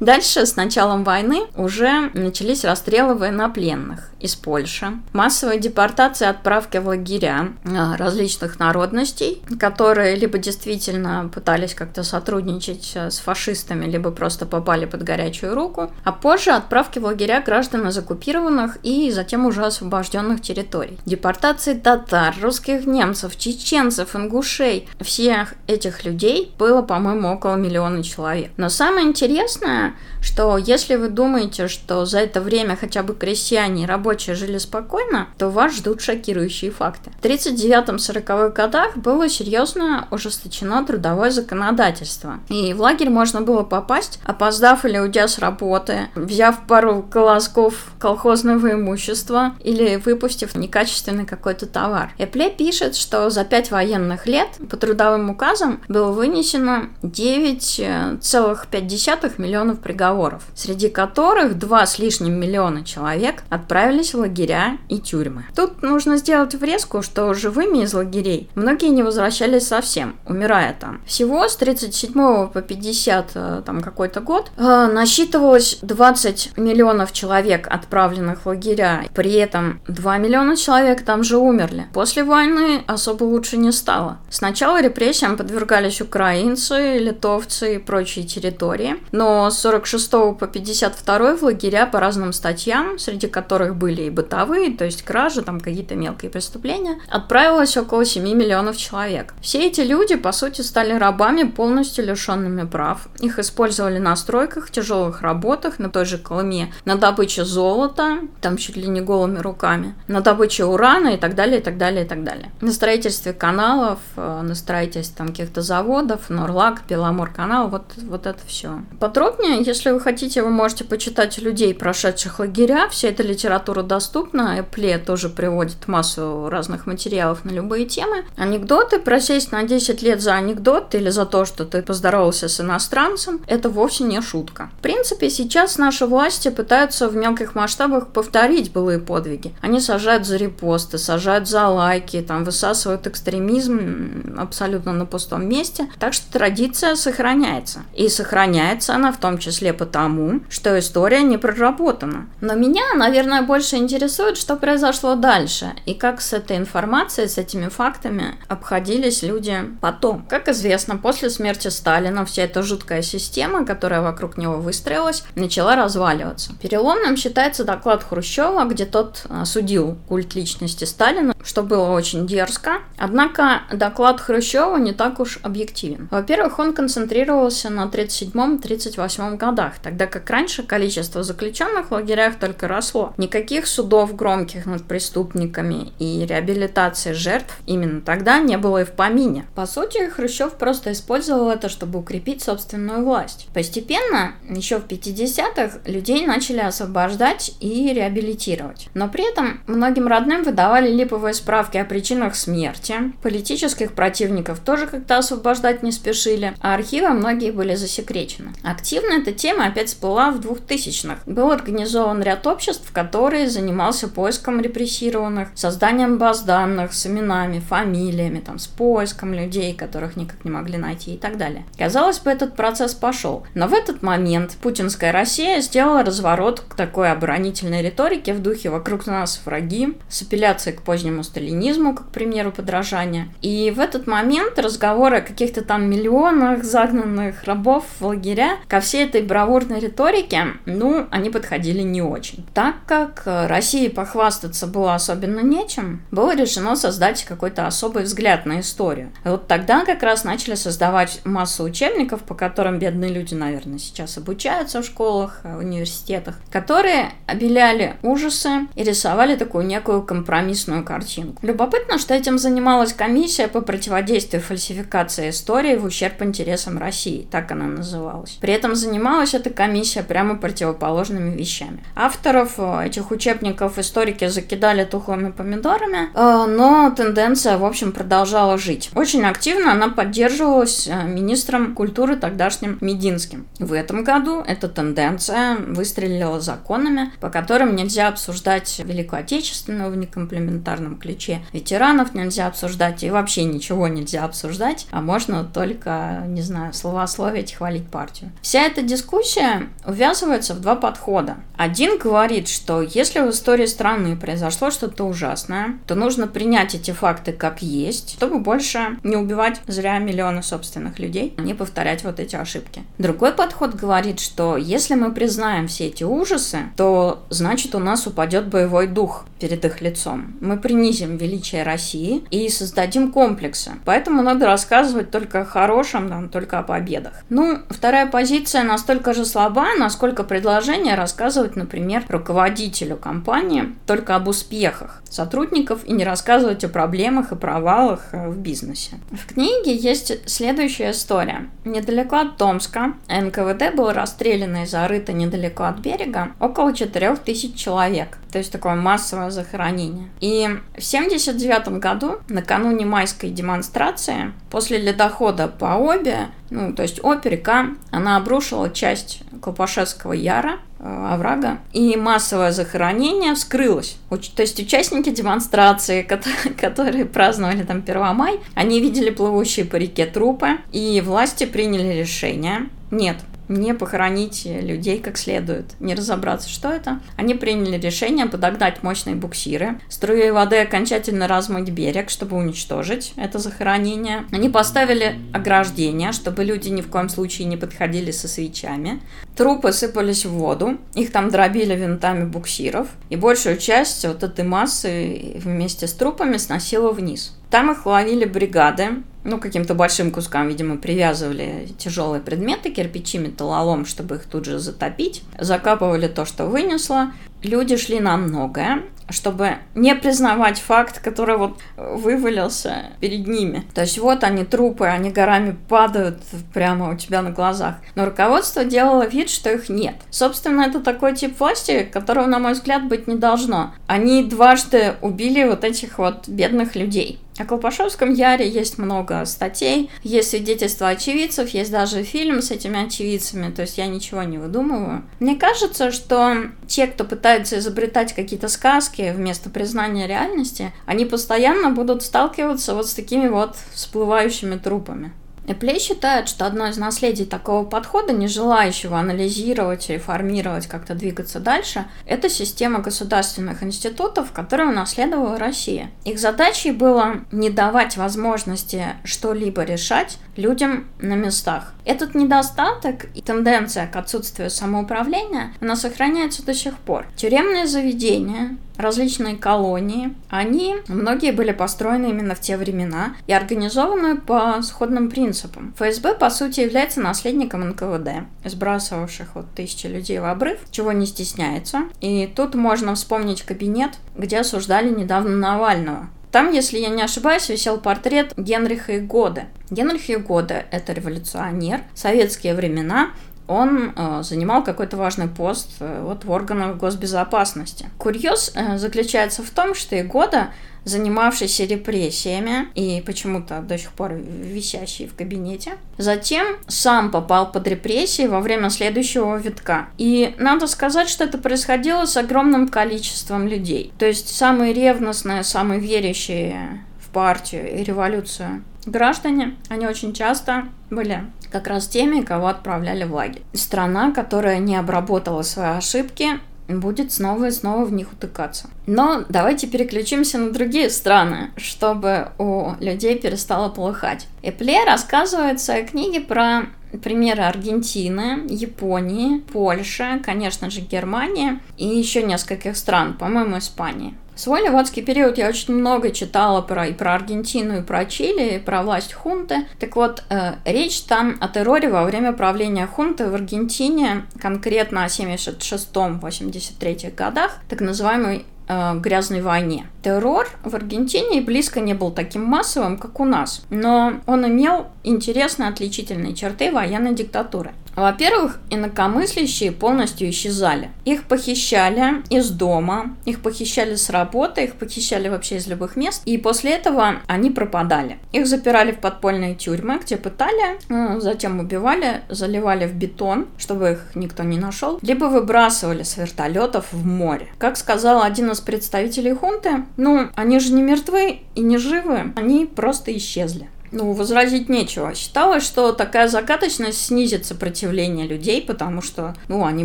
Дальше, 0.00 0.46
с 0.46 0.56
началом 0.56 1.04
войны, 1.04 1.46
уже 1.56 2.10
начались 2.14 2.64
расстрелы 2.64 3.14
военнопленных 3.14 4.10
из 4.20 4.34
Польши, 4.34 4.98
массовая 5.12 5.58
депортация, 5.58 6.30
отправки 6.30 6.78
в 6.78 6.88
лагеря 6.88 7.52
а, 7.64 7.96
различных 7.96 8.58
народностей, 8.58 9.42
которые 9.58 10.16
либо 10.16 10.38
действительно 10.38 11.30
пытались 11.32 11.74
как-то 11.74 12.02
сотрудничать 12.02 12.92
э, 12.94 13.10
с 13.10 13.18
фашистами, 13.18 13.86
либо 13.86 14.10
просто 14.10 14.46
попали 14.46 14.86
под 14.86 15.02
горячую 15.02 15.54
руку, 15.54 15.92
а 16.04 16.12
позже 16.12 16.50
отправки 16.50 16.98
в 16.98 17.04
лагеря 17.04 17.40
граждан 17.40 17.86
из 17.88 17.98
оккупированных 17.98 18.78
и 18.82 19.10
затем 19.10 19.46
уже 19.46 19.64
освобожденных 19.64 20.42
территорий. 20.42 20.98
Депортации 21.06 21.74
татар, 21.74 22.34
русских 22.40 22.86
немцев, 22.86 23.36
чеченцев, 23.36 24.16
ингушей, 24.16 24.88
всех 25.00 25.54
этих 25.66 25.97
этих 25.98 26.04
людей 26.04 26.54
было, 26.58 26.82
по-моему, 26.82 27.32
около 27.32 27.56
миллиона 27.56 28.02
человек. 28.02 28.50
Но 28.56 28.68
самое 28.68 29.06
интересное, 29.06 29.94
что 30.20 30.56
если 30.58 30.96
вы 30.96 31.08
думаете, 31.08 31.68
что 31.68 32.04
за 32.04 32.20
это 32.20 32.40
время 32.40 32.76
хотя 32.76 33.02
бы 33.02 33.14
крестьяне 33.14 33.84
и 33.84 33.86
рабочие 33.86 34.34
жили 34.36 34.58
спокойно, 34.58 35.28
то 35.38 35.48
вас 35.48 35.76
ждут 35.76 36.00
шокирующие 36.00 36.70
факты. 36.70 37.10
В 37.20 37.24
39-40-х 37.24 38.48
годах 38.50 38.96
было 38.96 39.28
серьезно 39.28 40.08
ужесточено 40.10 40.84
трудовое 40.84 41.30
законодательство. 41.30 42.40
И 42.48 42.72
в 42.72 42.80
лагерь 42.80 43.10
можно 43.10 43.40
было 43.40 43.62
попасть, 43.62 44.20
опоздав 44.24 44.84
или 44.84 44.98
уйдя 44.98 45.28
с 45.28 45.38
работы, 45.38 46.08
взяв 46.14 46.66
пару 46.66 47.02
колосков 47.02 47.92
колхозного 47.98 48.72
имущества 48.72 49.54
или 49.62 49.96
выпустив 49.96 50.54
некачественный 50.54 51.26
какой-то 51.26 51.66
товар. 51.66 52.12
Эпле 52.18 52.50
пишет, 52.50 52.96
что 52.96 53.30
за 53.30 53.44
пять 53.44 53.70
военных 53.70 54.26
лет 54.26 54.48
по 54.70 54.76
трудовым 54.76 55.30
указам 55.30 55.80
было 55.88 56.12
вынесено 56.12 56.90
9,5 57.02 59.32
миллионов 59.38 59.80
приговоров, 59.80 60.44
среди 60.54 60.88
которых 60.88 61.58
2 61.58 61.86
с 61.86 61.98
лишним 61.98 62.34
миллиона 62.34 62.84
человек 62.84 63.42
отправились 63.48 64.14
в 64.14 64.18
лагеря 64.18 64.78
и 64.88 64.98
тюрьмы. 64.98 65.46
Тут 65.54 65.82
нужно 65.82 66.18
сделать 66.18 66.54
врезку, 66.54 67.02
что 67.02 67.34
живыми 67.34 67.84
из 67.84 67.94
лагерей 67.94 68.50
многие 68.54 68.88
не 68.88 69.02
возвращались 69.02 69.66
совсем, 69.66 70.16
умирая 70.26 70.76
там. 70.78 71.00
Всего 71.06 71.48
с 71.48 71.56
37 71.56 72.48
по 72.48 72.60
50 72.60 73.30
э, 73.34 73.62
там 73.64 73.80
какой-то 73.80 74.20
год 74.20 74.50
э, 74.56 74.90
насчитывалось 74.92 75.78
20 75.82 76.58
миллионов 76.58 77.12
человек, 77.12 77.68
отправленных 77.70 78.42
в 78.42 78.46
лагеря. 78.46 79.04
При 79.14 79.32
этом 79.34 79.80
2 79.88 80.18
миллиона 80.18 80.56
человек 80.56 81.02
там 81.02 81.24
же 81.24 81.38
умерли. 81.38 81.86
После 81.92 82.24
войны 82.24 82.82
особо 82.86 83.24
лучше 83.24 83.56
не 83.56 83.72
стало. 83.72 84.18
Сначала 84.30 84.82
репрессиям 84.82 85.36
подвергались 85.36 85.77
привлекались 85.78 86.00
украинцы, 86.00 86.98
литовцы 86.98 87.76
и 87.76 87.78
прочие 87.78 88.24
территории. 88.24 88.96
Но 89.12 89.50
с 89.50 89.58
46 89.58 90.10
по 90.10 90.46
52 90.46 91.36
в 91.36 91.42
лагеря 91.42 91.86
по 91.86 92.00
разным 92.00 92.32
статьям, 92.32 92.98
среди 92.98 93.28
которых 93.28 93.76
были 93.76 94.02
и 94.02 94.10
бытовые, 94.10 94.76
то 94.76 94.84
есть 94.84 95.02
кражи, 95.02 95.42
там 95.42 95.60
какие-то 95.60 95.94
мелкие 95.94 96.30
преступления, 96.30 96.98
отправилось 97.08 97.76
около 97.76 98.04
7 98.04 98.22
миллионов 98.24 98.76
человек. 98.76 99.34
Все 99.40 99.66
эти 99.66 99.82
люди, 99.82 100.16
по 100.16 100.32
сути, 100.32 100.62
стали 100.62 100.92
рабами, 100.98 101.44
полностью 101.44 102.04
лишенными 102.06 102.66
прав. 102.66 103.08
Их 103.20 103.38
использовали 103.38 103.98
на 103.98 104.16
стройках, 104.16 104.70
тяжелых 104.70 105.22
работах, 105.22 105.78
на 105.78 105.88
той 105.88 106.04
же 106.04 106.18
Колыме, 106.18 106.72
на 106.84 106.96
добыче 106.96 107.44
золота, 107.44 108.18
там 108.40 108.56
чуть 108.56 108.76
ли 108.76 108.88
не 108.88 109.00
голыми 109.00 109.38
руками, 109.38 109.94
на 110.08 110.20
добыче 110.20 110.64
урана 110.64 111.08
и 111.08 111.16
так 111.16 111.34
далее, 111.34 111.60
и 111.60 111.62
так 111.62 111.78
далее, 111.78 112.04
и 112.04 112.08
так 112.08 112.24
далее. 112.24 112.50
На 112.60 112.72
строительстве 112.72 113.32
каналов, 113.32 113.98
э, 114.16 114.42
на 114.42 114.54
строительстве 114.54 115.16
там 115.16 115.28
каких-то 115.28 115.62
заводов, 115.68 116.30
Норлак, 116.30 116.82
Беломор-канал, 116.88 117.68
вот, 117.68 117.84
вот 118.02 118.26
это 118.26 118.40
все. 118.46 118.80
Подробнее, 118.98 119.62
если 119.62 119.90
вы 119.90 120.00
хотите, 120.00 120.42
вы 120.42 120.50
можете 120.50 120.84
почитать 120.84 121.38
людей, 121.38 121.74
прошедших 121.74 122.40
лагеря. 122.40 122.88
Вся 122.88 123.08
эта 123.08 123.22
литература 123.22 123.82
доступна. 123.82 124.58
Эпле 124.58 124.98
тоже 124.98 125.28
приводит 125.28 125.86
массу 125.86 126.48
разных 126.48 126.86
материалов 126.86 127.44
на 127.44 127.50
любые 127.50 127.84
темы. 127.84 128.24
Анекдоты, 128.36 128.98
просесть 128.98 129.52
на 129.52 129.62
10 129.62 130.02
лет 130.02 130.22
за 130.22 130.34
анекдот 130.34 130.94
или 130.94 131.10
за 131.10 131.26
то, 131.26 131.44
что 131.44 131.64
ты 131.64 131.82
поздоровался 131.82 132.48
с 132.48 132.60
иностранцем, 132.60 133.40
это 133.46 133.68
вовсе 133.68 134.04
не 134.04 134.20
шутка. 134.22 134.70
В 134.78 134.82
принципе, 134.82 135.28
сейчас 135.28 135.76
наши 135.76 136.06
власти 136.06 136.48
пытаются 136.48 137.08
в 137.08 137.14
мелких 137.14 137.54
масштабах 137.54 138.08
повторить 138.08 138.72
былые 138.72 138.98
подвиги. 138.98 139.54
Они 139.60 139.80
сажают 139.80 140.26
за 140.26 140.36
репосты, 140.36 140.96
сажают 140.96 141.46
за 141.46 141.68
лайки, 141.68 142.22
там 142.22 142.44
высасывают 142.44 143.06
экстремизм 143.06 144.34
абсолютно 144.38 144.92
на 144.92 145.04
пустом 145.04 145.46
месте 145.46 145.57
месте. 145.58 145.88
Так 145.98 146.12
что 146.12 146.30
традиция 146.32 146.94
сохраняется. 146.94 147.82
И 147.94 148.08
сохраняется 148.08 148.94
она 148.94 149.12
в 149.12 149.18
том 149.18 149.38
числе 149.38 149.72
потому, 149.72 150.40
что 150.48 150.78
история 150.78 151.22
не 151.22 151.38
проработана. 151.38 152.26
Но 152.40 152.54
меня, 152.54 152.94
наверное, 152.94 153.42
больше 153.42 153.76
интересует, 153.76 154.36
что 154.36 154.56
произошло 154.56 155.14
дальше. 155.14 155.72
И 155.86 155.94
как 155.94 156.20
с 156.20 156.32
этой 156.32 156.56
информацией, 156.56 157.28
с 157.28 157.38
этими 157.38 157.68
фактами 157.68 158.36
обходились 158.48 159.22
люди 159.22 159.64
потом. 159.80 160.24
Как 160.28 160.48
известно, 160.48 160.96
после 160.96 161.30
смерти 161.30 161.68
Сталина 161.68 162.24
вся 162.24 162.42
эта 162.42 162.62
жуткая 162.62 163.02
система, 163.02 163.64
которая 163.64 164.00
вокруг 164.00 164.36
него 164.36 164.54
выстроилась, 164.54 165.24
начала 165.34 165.76
разваливаться. 165.76 166.52
Переломным 166.62 167.16
считается 167.16 167.64
доклад 167.64 168.04
Хрущева, 168.04 168.64
где 168.64 168.86
тот 168.86 169.24
осудил 169.28 169.96
культ 170.08 170.34
личности 170.34 170.84
Сталина, 170.84 171.34
что 171.44 171.62
было 171.62 171.90
очень 171.90 172.26
дерзко. 172.26 172.78
Однако 172.98 173.62
доклад 173.72 174.20
Хрущева 174.20 174.76
не 174.76 174.92
так 174.92 175.20
уж 175.20 175.38
объективен. 175.48 176.08
Во-первых, 176.10 176.58
он 176.58 176.72
концентрировался 176.72 177.70
на 177.70 177.86
37-38 177.86 179.36
годах, 179.36 179.74
тогда 179.82 180.06
как 180.06 180.30
раньше 180.30 180.62
количество 180.62 181.22
заключенных 181.22 181.88
в 181.88 181.92
лагерях 181.92 182.36
только 182.38 182.68
росло. 182.68 183.12
Никаких 183.16 183.66
судов 183.66 184.14
громких 184.14 184.66
над 184.66 184.84
преступниками 184.84 185.92
и 185.98 186.24
реабилитации 186.26 187.12
жертв 187.12 187.58
именно 187.66 188.00
тогда 188.00 188.38
не 188.38 188.56
было 188.56 188.82
и 188.82 188.84
в 188.84 188.92
помине. 188.92 189.46
По 189.54 189.66
сути, 189.66 190.08
Хрущев 190.08 190.54
просто 190.54 190.92
использовал 190.92 191.50
это, 191.50 191.68
чтобы 191.68 191.98
укрепить 191.98 192.42
собственную 192.42 193.04
власть. 193.04 193.48
Постепенно, 193.54 194.34
еще 194.48 194.78
в 194.78 194.86
50-х, 194.86 195.80
людей 195.86 196.26
начали 196.26 196.60
освобождать 196.60 197.52
и 197.60 197.92
реабилитировать. 197.92 198.88
Но 198.94 199.08
при 199.08 199.28
этом 199.28 199.60
многим 199.66 200.06
родным 200.06 200.42
выдавали 200.42 200.90
липовые 200.90 201.34
справки 201.34 201.76
о 201.78 201.84
причинах 201.84 202.36
смерти. 202.36 203.12
Политических 203.22 203.92
противников 203.92 204.60
тоже 204.60 204.86
как-то 204.86 205.18
освобождать 205.38 205.82
не 205.82 205.92
спешили, 205.92 206.54
а 206.60 206.74
архивы 206.74 207.10
многие 207.10 207.52
были 207.52 207.74
засекречены. 207.76 208.52
Активно 208.64 209.14
эта 209.14 209.32
тема 209.32 209.66
опять 209.66 209.88
всплыла 209.88 210.30
в 210.30 210.40
2000-х. 210.40 211.20
Был 211.26 211.52
организован 211.52 212.22
ряд 212.22 212.46
обществ, 212.46 212.90
которые 212.92 213.48
занимался 213.48 214.08
поиском 214.08 214.60
репрессированных, 214.60 215.48
созданием 215.54 216.18
баз 216.18 216.42
данных 216.42 216.92
с 216.92 217.06
именами, 217.06 217.60
фамилиями, 217.60 218.40
там, 218.40 218.58
с 218.58 218.66
поиском 218.66 219.32
людей, 219.32 219.74
которых 219.74 220.16
никак 220.16 220.44
не 220.44 220.50
могли 220.50 220.76
найти 220.76 221.14
и 221.14 221.18
так 221.18 221.36
далее. 221.36 221.64
Казалось 221.78 222.18
бы, 222.18 222.30
этот 222.30 222.56
процесс 222.56 222.94
пошел. 222.94 223.46
Но 223.54 223.68
в 223.68 223.74
этот 223.74 224.02
момент 224.02 224.56
путинская 224.60 225.12
Россия 225.12 225.60
сделала 225.60 226.02
разворот 226.02 226.60
к 226.60 226.74
такой 226.74 227.12
оборонительной 227.12 227.82
риторике 227.82 228.34
в 228.34 228.42
духе 228.42 228.70
«вокруг 228.70 229.06
нас 229.06 229.40
враги», 229.44 229.96
с 230.08 230.22
апелляцией 230.22 230.76
к 230.76 230.82
позднему 230.82 231.22
сталинизму, 231.22 231.94
как, 231.94 232.10
примеру, 232.10 232.50
подражания. 232.50 233.28
И 233.40 233.72
в 233.74 233.78
этот 233.78 234.06
момент 234.06 234.58
разговоры 234.58 235.17
каких-то 235.20 235.62
там 235.62 235.88
миллионах 235.88 236.64
загнанных 236.64 237.44
рабов 237.44 237.84
в 237.98 238.06
лагеря 238.06 238.56
ко 238.68 238.80
всей 238.80 239.04
этой 239.04 239.22
бравурной 239.22 239.80
риторике, 239.80 240.54
ну, 240.66 241.06
они 241.10 241.30
подходили 241.30 241.82
не 241.82 242.02
очень. 242.02 242.46
Так 242.54 242.76
как 242.86 243.22
России 243.24 243.88
похвастаться 243.88 244.66
было 244.66 244.94
особенно 244.94 245.40
нечем, 245.40 246.02
было 246.10 246.34
решено 246.34 246.76
создать 246.76 247.24
какой-то 247.24 247.66
особый 247.66 248.04
взгляд 248.04 248.46
на 248.46 248.60
историю. 248.60 249.10
И 249.24 249.28
вот 249.28 249.46
тогда 249.46 249.84
как 249.84 250.02
раз 250.02 250.24
начали 250.24 250.54
создавать 250.54 251.20
массу 251.24 251.64
учебников, 251.64 252.22
по 252.22 252.34
которым 252.34 252.78
бедные 252.78 253.12
люди, 253.12 253.34
наверное, 253.34 253.78
сейчас 253.78 254.18
обучаются 254.18 254.82
в 254.82 254.84
школах, 254.84 255.40
в 255.42 255.58
университетах, 255.58 256.36
которые 256.50 257.10
обеляли 257.26 257.96
ужасы 258.02 258.66
и 258.74 258.82
рисовали 258.82 259.36
такую 259.36 259.66
некую 259.66 260.02
компромиссную 260.02 260.84
картинку. 260.84 261.44
Любопытно, 261.44 261.98
что 261.98 262.14
этим 262.14 262.38
занималась 262.38 262.92
комиссия 262.92 263.48
по 263.48 263.60
противодействию 263.60 264.42
фальсификации 264.42 265.07
истории 265.16 265.76
в 265.76 265.84
ущерб 265.84 266.20
интересам 266.22 266.78
России, 266.78 267.26
так 267.30 267.50
она 267.52 267.66
называлась. 267.66 268.38
При 268.40 268.52
этом 268.52 268.74
занималась 268.74 269.34
эта 269.34 269.50
комиссия 269.50 270.02
прямо 270.02 270.36
противоположными 270.36 271.36
вещами. 271.36 271.82
Авторов 271.94 272.54
э, 272.58 272.86
этих 272.86 273.10
учебников 273.10 273.78
историки 273.78 274.28
закидали 274.28 274.84
тухлыми 274.84 275.30
помидорами, 275.30 276.10
э, 276.14 276.46
но 276.46 276.90
тенденция, 276.96 277.58
в 277.58 277.64
общем, 277.64 277.92
продолжала 277.92 278.58
жить. 278.58 278.90
Очень 278.94 279.24
активно 279.24 279.72
она 279.72 279.88
поддерживалась 279.88 280.86
э, 280.86 281.04
министром 281.06 281.74
культуры 281.74 282.16
тогдашним 282.16 282.78
Мединским. 282.80 283.46
В 283.58 283.72
этом 283.72 284.04
году 284.04 284.40
эта 284.40 284.68
тенденция 284.68 285.56
выстрелила 285.56 286.40
законами, 286.40 287.12
по 287.20 287.30
которым 287.30 287.76
нельзя 287.76 288.08
обсуждать 288.08 288.80
Великую 288.84 289.20
Отечественную 289.20 289.90
в 289.90 289.96
некомплементарном 289.96 290.98
ключе, 290.98 291.40
ветеранов 291.52 292.14
нельзя 292.14 292.46
обсуждать 292.46 293.02
и 293.02 293.10
вообще 293.10 293.44
ничего 293.44 293.88
нельзя 293.88 294.24
обсуждать, 294.24 294.86
а 294.98 295.00
можно 295.00 295.44
только, 295.44 296.24
не 296.26 296.42
знаю, 296.42 296.74
словословить, 296.74 297.52
хвалить 297.52 297.88
партию. 297.88 298.32
Вся 298.42 298.62
эта 298.62 298.82
дискуссия 298.82 299.68
увязывается 299.86 300.54
в 300.54 300.60
два 300.60 300.74
подхода. 300.74 301.36
Один 301.56 301.98
говорит, 301.98 302.48
что 302.48 302.82
если 302.82 303.20
в 303.20 303.30
истории 303.30 303.66
страны 303.66 304.16
произошло 304.16 304.72
что-то 304.72 305.04
ужасное, 305.04 305.78
то 305.86 305.94
нужно 305.94 306.26
принять 306.26 306.74
эти 306.74 306.90
факты 306.90 307.32
как 307.32 307.62
есть, 307.62 308.14
чтобы 308.14 308.40
больше 308.40 308.98
не 309.04 309.16
убивать 309.16 309.60
зря 309.68 309.98
миллионы 309.98 310.42
собственных 310.42 310.98
людей, 310.98 311.34
не 311.38 311.54
повторять 311.54 312.02
вот 312.02 312.18
эти 312.18 312.34
ошибки. 312.34 312.82
Другой 312.98 313.32
подход 313.32 313.76
говорит, 313.76 314.18
что 314.18 314.56
если 314.56 314.96
мы 314.96 315.12
признаем 315.12 315.68
все 315.68 315.86
эти 315.86 316.02
ужасы, 316.02 316.58
то 316.76 317.22
значит 317.30 317.76
у 317.76 317.78
нас 317.78 318.06
упадет 318.08 318.48
боевой 318.48 318.88
дух 318.88 319.26
перед 319.38 319.64
их 319.64 319.80
лицом. 319.80 320.36
Мы 320.40 320.58
принизим 320.58 321.16
величие 321.16 321.62
России 321.62 322.24
и 322.30 322.48
создадим 322.48 323.12
комплексы. 323.12 323.72
Поэтому 323.84 324.22
надо 324.22 324.46
рассказывать 324.46 324.87
только 325.10 325.40
о 325.40 325.44
хорошем, 325.44 326.08
там, 326.08 326.28
только 326.28 326.58
о 326.58 326.62
победах. 326.62 327.12
Ну, 327.28 327.58
вторая 327.70 328.06
позиция 328.06 328.62
настолько 328.62 329.14
же 329.14 329.24
слаба, 329.24 329.74
насколько 329.78 330.24
предложение 330.24 330.94
рассказывать, 330.94 331.56
например, 331.56 332.04
руководителю 332.08 332.96
компании 332.96 333.74
только 333.86 334.16
об 334.16 334.28
успехах 334.28 335.02
сотрудников 335.08 335.84
и 335.84 335.92
не 335.92 336.04
рассказывать 336.04 336.64
о 336.64 336.68
проблемах 336.68 337.32
и 337.32 337.36
провалах 337.36 338.08
э, 338.12 338.28
в 338.28 338.38
бизнесе. 338.38 338.98
В 339.10 339.34
книге 339.34 339.74
есть 339.74 340.28
следующая 340.28 340.90
история. 340.90 341.48
Недалеко 341.64 342.16
от 342.16 342.36
Томска 342.36 342.94
НКВД 343.08 343.74
было 343.74 343.92
расстреляно 343.92 344.64
и 344.64 344.66
зарыто 344.66 345.12
недалеко 345.12 345.64
от 345.64 345.78
берега 345.78 346.32
около 346.40 346.74
4000 346.74 347.56
человек. 347.56 348.18
То 348.30 348.38
есть 348.38 348.52
такое 348.52 348.74
массовое 348.74 349.30
захоронение. 349.30 350.08
И 350.20 350.46
в 350.76 350.84
1979 350.84 351.80
году, 351.80 352.16
накануне 352.28 352.84
майской 352.84 353.30
демонстрации, 353.30 354.32
после 354.50 354.78
ледохода 354.78 355.48
по 355.48 355.76
Обе, 355.76 356.28
ну, 356.50 356.72
то 356.72 356.82
есть 356.82 357.02
Обе 357.02 357.30
река, 357.30 357.70
она 357.90 358.16
обрушила 358.16 358.70
часть 358.70 359.22
Колпашевского 359.42 360.12
яра, 360.12 360.58
э, 360.78 361.06
оврага, 361.10 361.58
и 361.72 361.96
массовое 361.96 362.52
захоронение 362.52 363.34
вскрылось. 363.34 363.96
То 364.08 364.42
есть 364.42 364.58
участники 364.60 365.10
демонстрации, 365.10 366.02
которые 366.60 367.04
праздновали 367.04 367.62
там 367.62 367.78
1 367.78 368.14
май, 368.14 368.40
они 368.54 368.80
видели 368.80 369.10
плывущие 369.10 369.64
по 369.64 369.76
реке 369.76 370.06
трупы, 370.06 370.58
и 370.72 371.00
власти 371.00 371.44
приняли 371.46 372.00
решение, 372.00 372.68
нет, 372.90 373.16
не 373.48 373.74
похоронить 373.74 374.44
людей 374.44 375.00
как 375.00 375.18
следует, 375.18 375.66
не 375.80 375.94
разобраться, 375.94 376.48
что 376.48 376.70
это. 376.70 377.00
Они 377.16 377.34
приняли 377.34 377.78
решение 377.78 378.26
подогнать 378.26 378.82
мощные 378.82 379.16
буксиры, 379.16 379.80
струей 379.88 380.30
воды 380.30 380.58
окончательно 380.58 381.28
размыть 381.28 381.70
берег, 381.70 382.10
чтобы 382.10 382.36
уничтожить 382.36 383.12
это 383.16 383.38
захоронение. 383.38 384.24
Они 384.32 384.48
поставили 384.48 385.18
ограждения, 385.32 386.12
чтобы 386.12 386.44
люди 386.44 386.68
ни 386.68 386.80
в 386.80 386.88
коем 386.88 387.08
случае 387.08 387.46
не 387.46 387.56
подходили 387.56 388.10
со 388.10 388.28
свечами. 388.28 389.00
Трупы 389.36 389.72
сыпались 389.72 390.24
в 390.24 390.32
воду, 390.32 390.78
их 390.94 391.12
там 391.12 391.30
дробили 391.30 391.74
винтами 391.74 392.24
буксиров, 392.24 392.88
и 393.08 393.16
большую 393.16 393.56
часть 393.56 394.04
вот 394.04 394.22
этой 394.22 394.44
массы 394.44 395.32
вместе 395.36 395.86
с 395.86 395.92
трупами 395.92 396.36
сносило 396.36 396.92
вниз. 396.92 397.34
Там 397.50 397.70
их 397.70 397.86
ловили 397.86 398.26
бригады, 398.26 399.02
ну, 399.28 399.38
каким-то 399.38 399.74
большим 399.74 400.10
кускам, 400.10 400.48
видимо, 400.48 400.76
привязывали 400.76 401.68
тяжелые 401.78 402.20
предметы, 402.20 402.70
кирпичи, 402.70 403.18
металлолом, 403.18 403.86
чтобы 403.86 404.16
их 404.16 404.24
тут 404.24 404.44
же 404.44 404.58
затопить. 404.58 405.22
Закапывали 405.38 406.08
то, 406.08 406.24
что 406.24 406.46
вынесло. 406.46 407.12
Люди 407.42 407.76
шли 407.76 408.00
на 408.00 408.16
многое, 408.16 408.82
чтобы 409.10 409.56
не 409.74 409.94
признавать 409.94 410.58
факт, 410.58 411.00
который 411.00 411.36
вот 411.36 411.58
вывалился 411.76 412.90
перед 413.00 413.26
ними. 413.26 413.64
То 413.74 413.82
есть 413.82 413.98
вот 413.98 414.24
они 414.24 414.44
трупы, 414.44 414.86
они 414.86 415.10
горами 415.10 415.56
падают 415.68 416.18
прямо 416.52 416.92
у 416.92 416.96
тебя 416.96 417.22
на 417.22 417.30
глазах. 417.30 417.76
Но 417.94 418.04
руководство 418.04 418.64
делало 418.64 419.06
вид, 419.06 419.30
что 419.30 419.50
их 419.50 419.68
нет. 419.68 419.96
Собственно, 420.10 420.62
это 420.62 420.80
такой 420.80 421.14
тип 421.14 421.38
власти, 421.38 421.88
которого, 421.90 422.26
на 422.26 422.38
мой 422.38 422.52
взгляд, 422.52 422.86
быть 422.86 423.06
не 423.06 423.16
должно. 423.16 423.72
Они 423.86 424.24
дважды 424.24 424.96
убили 425.00 425.44
вот 425.44 425.64
этих 425.64 425.98
вот 425.98 426.28
бедных 426.28 426.74
людей. 426.74 427.20
О 427.38 427.44
Колпашевском 427.44 428.12
Яре 428.12 428.48
есть 428.48 428.78
много 428.78 429.24
статей, 429.24 429.90
есть 430.02 430.30
свидетельства 430.30 430.88
очевидцев, 430.88 431.50
есть 431.50 431.70
даже 431.70 432.02
фильм 432.02 432.42
с 432.42 432.50
этими 432.50 432.84
очевидцами, 432.84 433.52
то 433.52 433.62
есть 433.62 433.78
я 433.78 433.86
ничего 433.86 434.24
не 434.24 434.38
выдумываю. 434.38 435.04
Мне 435.20 435.36
кажется, 435.36 435.92
что 435.92 436.48
те, 436.66 436.88
кто 436.88 437.04
пытается 437.04 437.27
изобретать 437.36 438.14
какие-то 438.14 438.48
сказки 438.48 439.12
вместо 439.14 439.50
признания 439.50 440.06
реальности, 440.06 440.72
они 440.86 441.04
постоянно 441.04 441.70
будут 441.70 442.02
сталкиваться 442.02 442.74
вот 442.74 442.88
с 442.88 442.94
такими 442.94 443.28
вот 443.28 443.56
всплывающими 443.74 444.56
трупами. 444.56 445.12
Эплей 445.48 445.80
считает, 445.80 446.28
что 446.28 446.44
одно 446.44 446.66
из 446.66 446.76
наследий 446.76 447.24
такого 447.24 447.64
подхода, 447.64 448.12
не 448.12 448.28
желающего 448.28 448.98
анализировать, 448.98 449.88
реформировать, 449.88 450.66
как-то 450.66 450.94
двигаться 450.94 451.40
дальше, 451.40 451.86
это 452.04 452.28
система 452.28 452.80
государственных 452.80 453.62
институтов, 453.62 454.32
которую 454.32 454.68
унаследовала 454.70 455.38
Россия. 455.38 455.90
Их 456.04 456.18
задачей 456.18 456.70
было 456.70 457.24
не 457.32 457.48
давать 457.48 457.96
возможности 457.96 458.88
что-либо 459.04 459.62
решать 459.62 460.18
людям 460.38 460.86
на 461.00 461.14
местах. 461.14 461.74
Этот 461.84 462.14
недостаток 462.14 463.06
и 463.14 463.20
тенденция 463.20 463.86
к 463.86 463.96
отсутствию 463.96 464.50
самоуправления, 464.50 465.52
она 465.60 465.76
сохраняется 465.76 466.46
до 466.46 466.54
сих 466.54 466.78
пор. 466.78 467.06
Тюремные 467.16 467.66
заведения, 467.66 468.56
различные 468.76 469.36
колонии, 469.36 470.14
они, 470.30 470.76
многие 470.86 471.32
были 471.32 471.50
построены 471.52 472.10
именно 472.10 472.34
в 472.34 472.40
те 472.40 472.56
времена 472.56 473.16
и 473.26 473.32
организованы 473.32 474.16
по 474.16 474.62
сходным 474.62 475.10
принципам. 475.10 475.74
ФСБ, 475.76 476.14
по 476.14 476.30
сути, 476.30 476.60
является 476.60 477.00
наследником 477.00 477.68
НКВД, 477.70 478.26
сбрасывавших 478.44 479.34
вот 479.34 479.46
тысячи 479.54 479.86
людей 479.86 480.20
в 480.20 480.24
обрыв, 480.24 480.58
чего 480.70 480.92
не 480.92 481.06
стесняется. 481.06 481.82
И 482.00 482.32
тут 482.34 482.54
можно 482.54 482.94
вспомнить 482.94 483.42
кабинет, 483.42 483.98
где 484.16 484.38
осуждали 484.38 484.88
недавно 484.88 485.36
Навального. 485.36 486.08
Там, 486.30 486.52
если 486.52 486.78
я 486.78 486.88
не 486.88 487.02
ошибаюсь, 487.02 487.48
висел 487.48 487.78
портрет 487.78 488.34
Генриха 488.36 488.98
Игоды. 488.98 489.46
Генрих 489.70 490.10
Игода– 490.10 490.64
это 490.70 490.92
революционер, 490.92 491.80
советские 491.94 492.54
времена, 492.54 493.10
он 493.48 493.94
э, 493.96 494.22
занимал 494.22 494.62
какой-то 494.62 494.98
важный 494.98 495.26
пост 495.26 495.70
э, 495.80 496.02
вот 496.04 496.24
в 496.24 496.30
органах 496.30 496.76
госбезопасности. 496.76 497.88
Курьез 497.96 498.52
э, 498.54 498.76
заключается 498.76 499.42
в 499.42 499.48
том, 499.48 499.74
что 499.74 499.98
Игода, 499.98 500.48
занимавшийся 500.88 501.64
репрессиями 501.64 502.68
и 502.74 503.02
почему-то 503.04 503.60
до 503.60 503.78
сих 503.78 503.90
пор 503.92 504.14
висящий 504.14 505.06
в 505.06 505.14
кабинете, 505.14 505.74
затем 505.98 506.46
сам 506.66 507.10
попал 507.10 507.52
под 507.52 507.68
репрессии 507.68 508.26
во 508.26 508.40
время 508.40 508.70
следующего 508.70 509.36
витка. 509.36 509.88
И 509.98 510.34
надо 510.38 510.66
сказать, 510.66 511.08
что 511.08 511.24
это 511.24 511.38
происходило 511.38 512.04
с 512.06 512.16
огромным 512.16 512.68
количеством 512.68 513.46
людей. 513.46 513.92
То 513.98 514.06
есть 514.06 514.34
самые 514.34 514.72
ревностные, 514.72 515.42
самые 515.44 515.80
верящие 515.80 516.84
в 517.00 517.10
партию 517.10 517.78
и 517.78 517.84
революцию 517.84 518.62
граждане, 518.86 519.56
они 519.68 519.86
очень 519.86 520.12
часто 520.12 520.68
были 520.90 521.24
как 521.50 521.66
раз 521.66 521.88
теми, 521.88 522.22
кого 522.22 522.48
отправляли 522.48 523.04
в 523.04 523.14
лагерь. 523.14 523.42
Страна, 523.52 524.12
которая 524.12 524.58
не 524.58 524.76
обработала 524.76 525.42
свои 525.42 525.76
ошибки, 525.76 526.40
будет 526.68 527.12
снова 527.12 527.46
и 527.46 527.50
снова 527.50 527.84
в 527.84 527.92
них 527.92 528.12
утыкаться. 528.12 528.68
Но 528.86 529.24
давайте 529.28 529.66
переключимся 529.66 530.38
на 530.38 530.50
другие 530.50 530.90
страны, 530.90 531.50
чтобы 531.56 532.28
у 532.38 532.72
людей 532.80 533.18
перестало 533.18 533.68
полыхать. 533.68 534.26
Эпле 534.42 534.84
рассказывает 534.84 535.60
в 535.60 535.64
своей 535.64 535.86
книге 535.86 536.20
про 536.20 536.66
примеры 537.02 537.42
Аргентины, 537.42 538.46
Японии, 538.48 539.38
Польши, 539.38 540.20
конечно 540.24 540.70
же, 540.70 540.80
Германии 540.80 541.60
и 541.76 541.86
еще 541.86 542.22
нескольких 542.22 542.76
стран, 542.76 543.14
по-моему, 543.14 543.58
Испании. 543.58 544.14
Свой 544.38 544.62
левацкий 544.62 545.02
период 545.02 545.36
я 545.36 545.48
очень 545.48 545.74
много 545.74 546.12
читала 546.12 546.62
про, 546.62 546.86
и 546.86 546.92
про 546.92 547.14
Аргентину, 547.14 547.78
и 547.78 547.82
про 547.82 548.04
Чили, 548.04 548.54
и 548.54 548.58
про 548.60 548.84
власть 548.84 549.12
хунты. 549.12 549.66
Так 549.80 549.96
вот, 549.96 550.22
э, 550.30 550.52
речь 550.64 551.00
там 551.00 551.36
о 551.40 551.48
терроре 551.48 551.88
во 551.88 552.04
время 552.04 552.32
правления 552.32 552.86
хунты 552.86 553.28
в 553.28 553.34
Аргентине, 553.34 554.26
конкретно 554.40 555.02
о 555.02 555.08
76-83 555.08 557.10
годах, 557.16 557.58
так 557.68 557.80
называемый 557.80 558.46
э, 558.68 558.98
грязной 558.98 559.40
войне. 559.40 559.86
Террор 560.02 560.48
в 560.62 560.74
Аргентине 560.74 561.40
близко 561.40 561.80
не 561.80 561.94
был 561.94 562.10
таким 562.10 562.44
массовым, 562.44 562.98
как 562.98 563.18
у 563.20 563.24
нас, 563.24 563.64
но 563.70 564.14
он 564.26 564.46
имел 564.46 564.86
интересные 565.02 565.68
отличительные 565.68 566.34
черты 566.34 566.70
военной 566.70 567.14
диктатуры. 567.14 567.72
Во-первых, 567.98 568.60
инакомыслящие 568.70 569.72
полностью 569.72 570.30
исчезали. 570.30 570.92
Их 571.04 571.24
похищали 571.24 572.22
из 572.30 572.48
дома, 572.48 573.16
их 573.24 573.42
похищали 573.42 573.96
с 573.96 574.08
работы, 574.08 574.62
их 574.62 574.74
похищали 574.74 575.28
вообще 575.28 575.56
из 575.56 575.66
любых 575.66 575.96
мест, 575.96 576.22
и 576.24 576.38
после 576.38 576.74
этого 576.74 577.16
они 577.26 577.50
пропадали. 577.50 578.18
Их 578.30 578.46
запирали 578.46 578.92
в 578.92 579.00
подпольные 579.00 579.56
тюрьмы, 579.56 579.98
где 579.98 580.16
пытали, 580.16 580.78
ну, 580.88 581.18
затем 581.18 581.58
убивали, 581.58 582.20
заливали 582.28 582.86
в 582.86 582.94
бетон, 582.94 583.48
чтобы 583.58 583.90
их 583.90 584.14
никто 584.14 584.44
не 584.44 584.58
нашел, 584.58 585.00
либо 585.02 585.24
выбрасывали 585.24 586.04
с 586.04 586.16
вертолетов 586.16 586.92
в 586.92 587.04
море. 587.04 587.48
Как 587.58 587.76
сказал 587.76 588.22
один 588.22 588.52
из 588.52 588.57
представителей 588.60 589.32
хунты, 589.32 589.84
ну, 589.96 590.28
они 590.34 590.60
же 590.60 590.72
не 590.72 590.82
мертвы 590.82 591.40
и 591.54 591.60
не 591.60 591.78
живы, 591.78 592.32
они 592.36 592.66
просто 592.66 593.16
исчезли. 593.16 593.68
Ну, 593.90 594.12
возразить 594.12 594.68
нечего. 594.68 595.14
Считалось, 595.14 595.64
что 595.64 595.92
такая 595.92 596.28
загадочность 596.28 597.06
снизит 597.06 597.46
сопротивление 597.46 598.26
людей, 598.26 598.60
потому 598.62 599.00
что, 599.00 599.34
ну, 599.48 599.64
они 599.64 599.84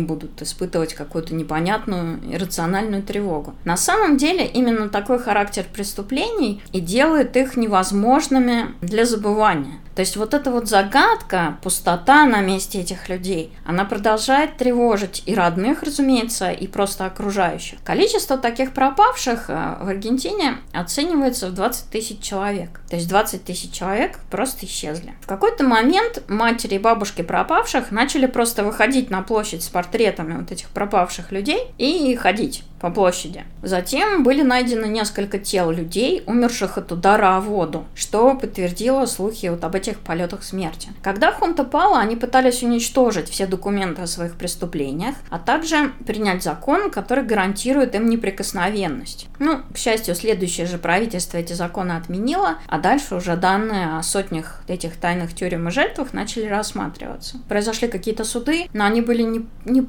будут 0.00 0.42
испытывать 0.42 0.94
какую-то 0.94 1.34
непонятную 1.34 2.20
иррациональную 2.30 3.02
тревогу. 3.02 3.54
На 3.64 3.76
самом 3.76 4.16
деле, 4.16 4.46
именно 4.46 4.88
такой 4.88 5.18
характер 5.18 5.64
преступлений 5.72 6.62
и 6.72 6.80
делает 6.80 7.36
их 7.36 7.56
невозможными 7.56 8.74
для 8.82 9.06
забывания. 9.06 9.80
То 9.94 10.00
есть 10.00 10.16
вот 10.16 10.34
эта 10.34 10.50
вот 10.50 10.68
загадка, 10.68 11.58
пустота 11.62 12.26
на 12.26 12.40
месте 12.40 12.80
этих 12.80 13.08
людей, 13.08 13.52
она 13.64 13.84
продолжает 13.84 14.56
тревожить 14.56 15.22
и 15.26 15.34
родных, 15.34 15.82
разумеется, 15.82 16.50
и 16.50 16.66
просто 16.66 17.06
окружающих. 17.06 17.78
Количество 17.84 18.36
таких 18.36 18.72
пропавших 18.72 19.48
э, 19.48 19.76
в 19.80 19.88
Аргентине 19.88 20.58
оценивается 20.72 21.48
в 21.48 21.54
20 21.54 21.90
тысяч 21.90 22.20
человек. 22.20 22.80
То 22.88 22.96
есть 22.96 23.08
20 23.08 23.44
тысяч 23.44 23.72
человек 23.72 24.18
просто 24.30 24.66
исчезли. 24.66 25.14
В 25.20 25.26
какой-то 25.26 25.64
момент 25.64 26.22
матери 26.28 26.74
и 26.74 26.78
бабушки 26.78 27.22
пропавших 27.22 27.90
начали 27.90 28.26
просто 28.26 28.64
выходить 28.64 29.10
на 29.10 29.22
площадь 29.22 29.62
с 29.62 29.68
портретами 29.68 30.40
вот 30.40 30.50
этих 30.50 30.68
пропавших 30.70 31.30
людей 31.30 31.72
и 31.78 32.14
ходить 32.16 32.64
по 32.84 32.90
площади. 32.90 33.44
Затем 33.62 34.24
были 34.24 34.42
найдены 34.42 34.84
несколько 34.84 35.38
тел 35.38 35.70
людей, 35.70 36.22
умерших 36.26 36.76
от 36.76 36.92
удара 36.92 37.38
о 37.38 37.40
воду, 37.40 37.86
что 37.94 38.34
подтвердило 38.34 39.06
слухи 39.06 39.46
вот 39.46 39.64
об 39.64 39.74
этих 39.74 40.00
полетах 40.00 40.42
смерти. 40.42 40.90
Когда 41.02 41.32
хунта 41.32 41.64
пала, 41.64 41.98
они 41.98 42.14
пытались 42.14 42.62
уничтожить 42.62 43.30
все 43.30 43.46
документы 43.46 44.02
о 44.02 44.06
своих 44.06 44.34
преступлениях, 44.34 45.14
а 45.30 45.38
также 45.38 45.92
принять 46.06 46.42
закон, 46.42 46.90
который 46.90 47.24
гарантирует 47.24 47.94
им 47.94 48.10
неприкосновенность. 48.10 49.28
Ну, 49.38 49.62
к 49.72 49.78
счастью, 49.78 50.14
следующее 50.14 50.66
же 50.66 50.76
правительство 50.76 51.38
эти 51.38 51.54
законы 51.54 51.92
отменило, 51.92 52.58
а 52.68 52.78
дальше 52.78 53.14
уже 53.14 53.34
данные 53.34 53.96
о 53.96 54.02
сотнях 54.02 54.60
этих 54.68 54.96
тайных 54.96 55.34
тюрем 55.34 55.68
и 55.68 55.70
жертвах 55.70 56.12
начали 56.12 56.44
рассматриваться. 56.48 57.38
Произошли 57.48 57.88
какие-то 57.88 58.24
суды, 58.24 58.66
но 58.74 58.84
они 58.84 59.00
были 59.00 59.22
не, 59.22 59.46
не 59.64 59.80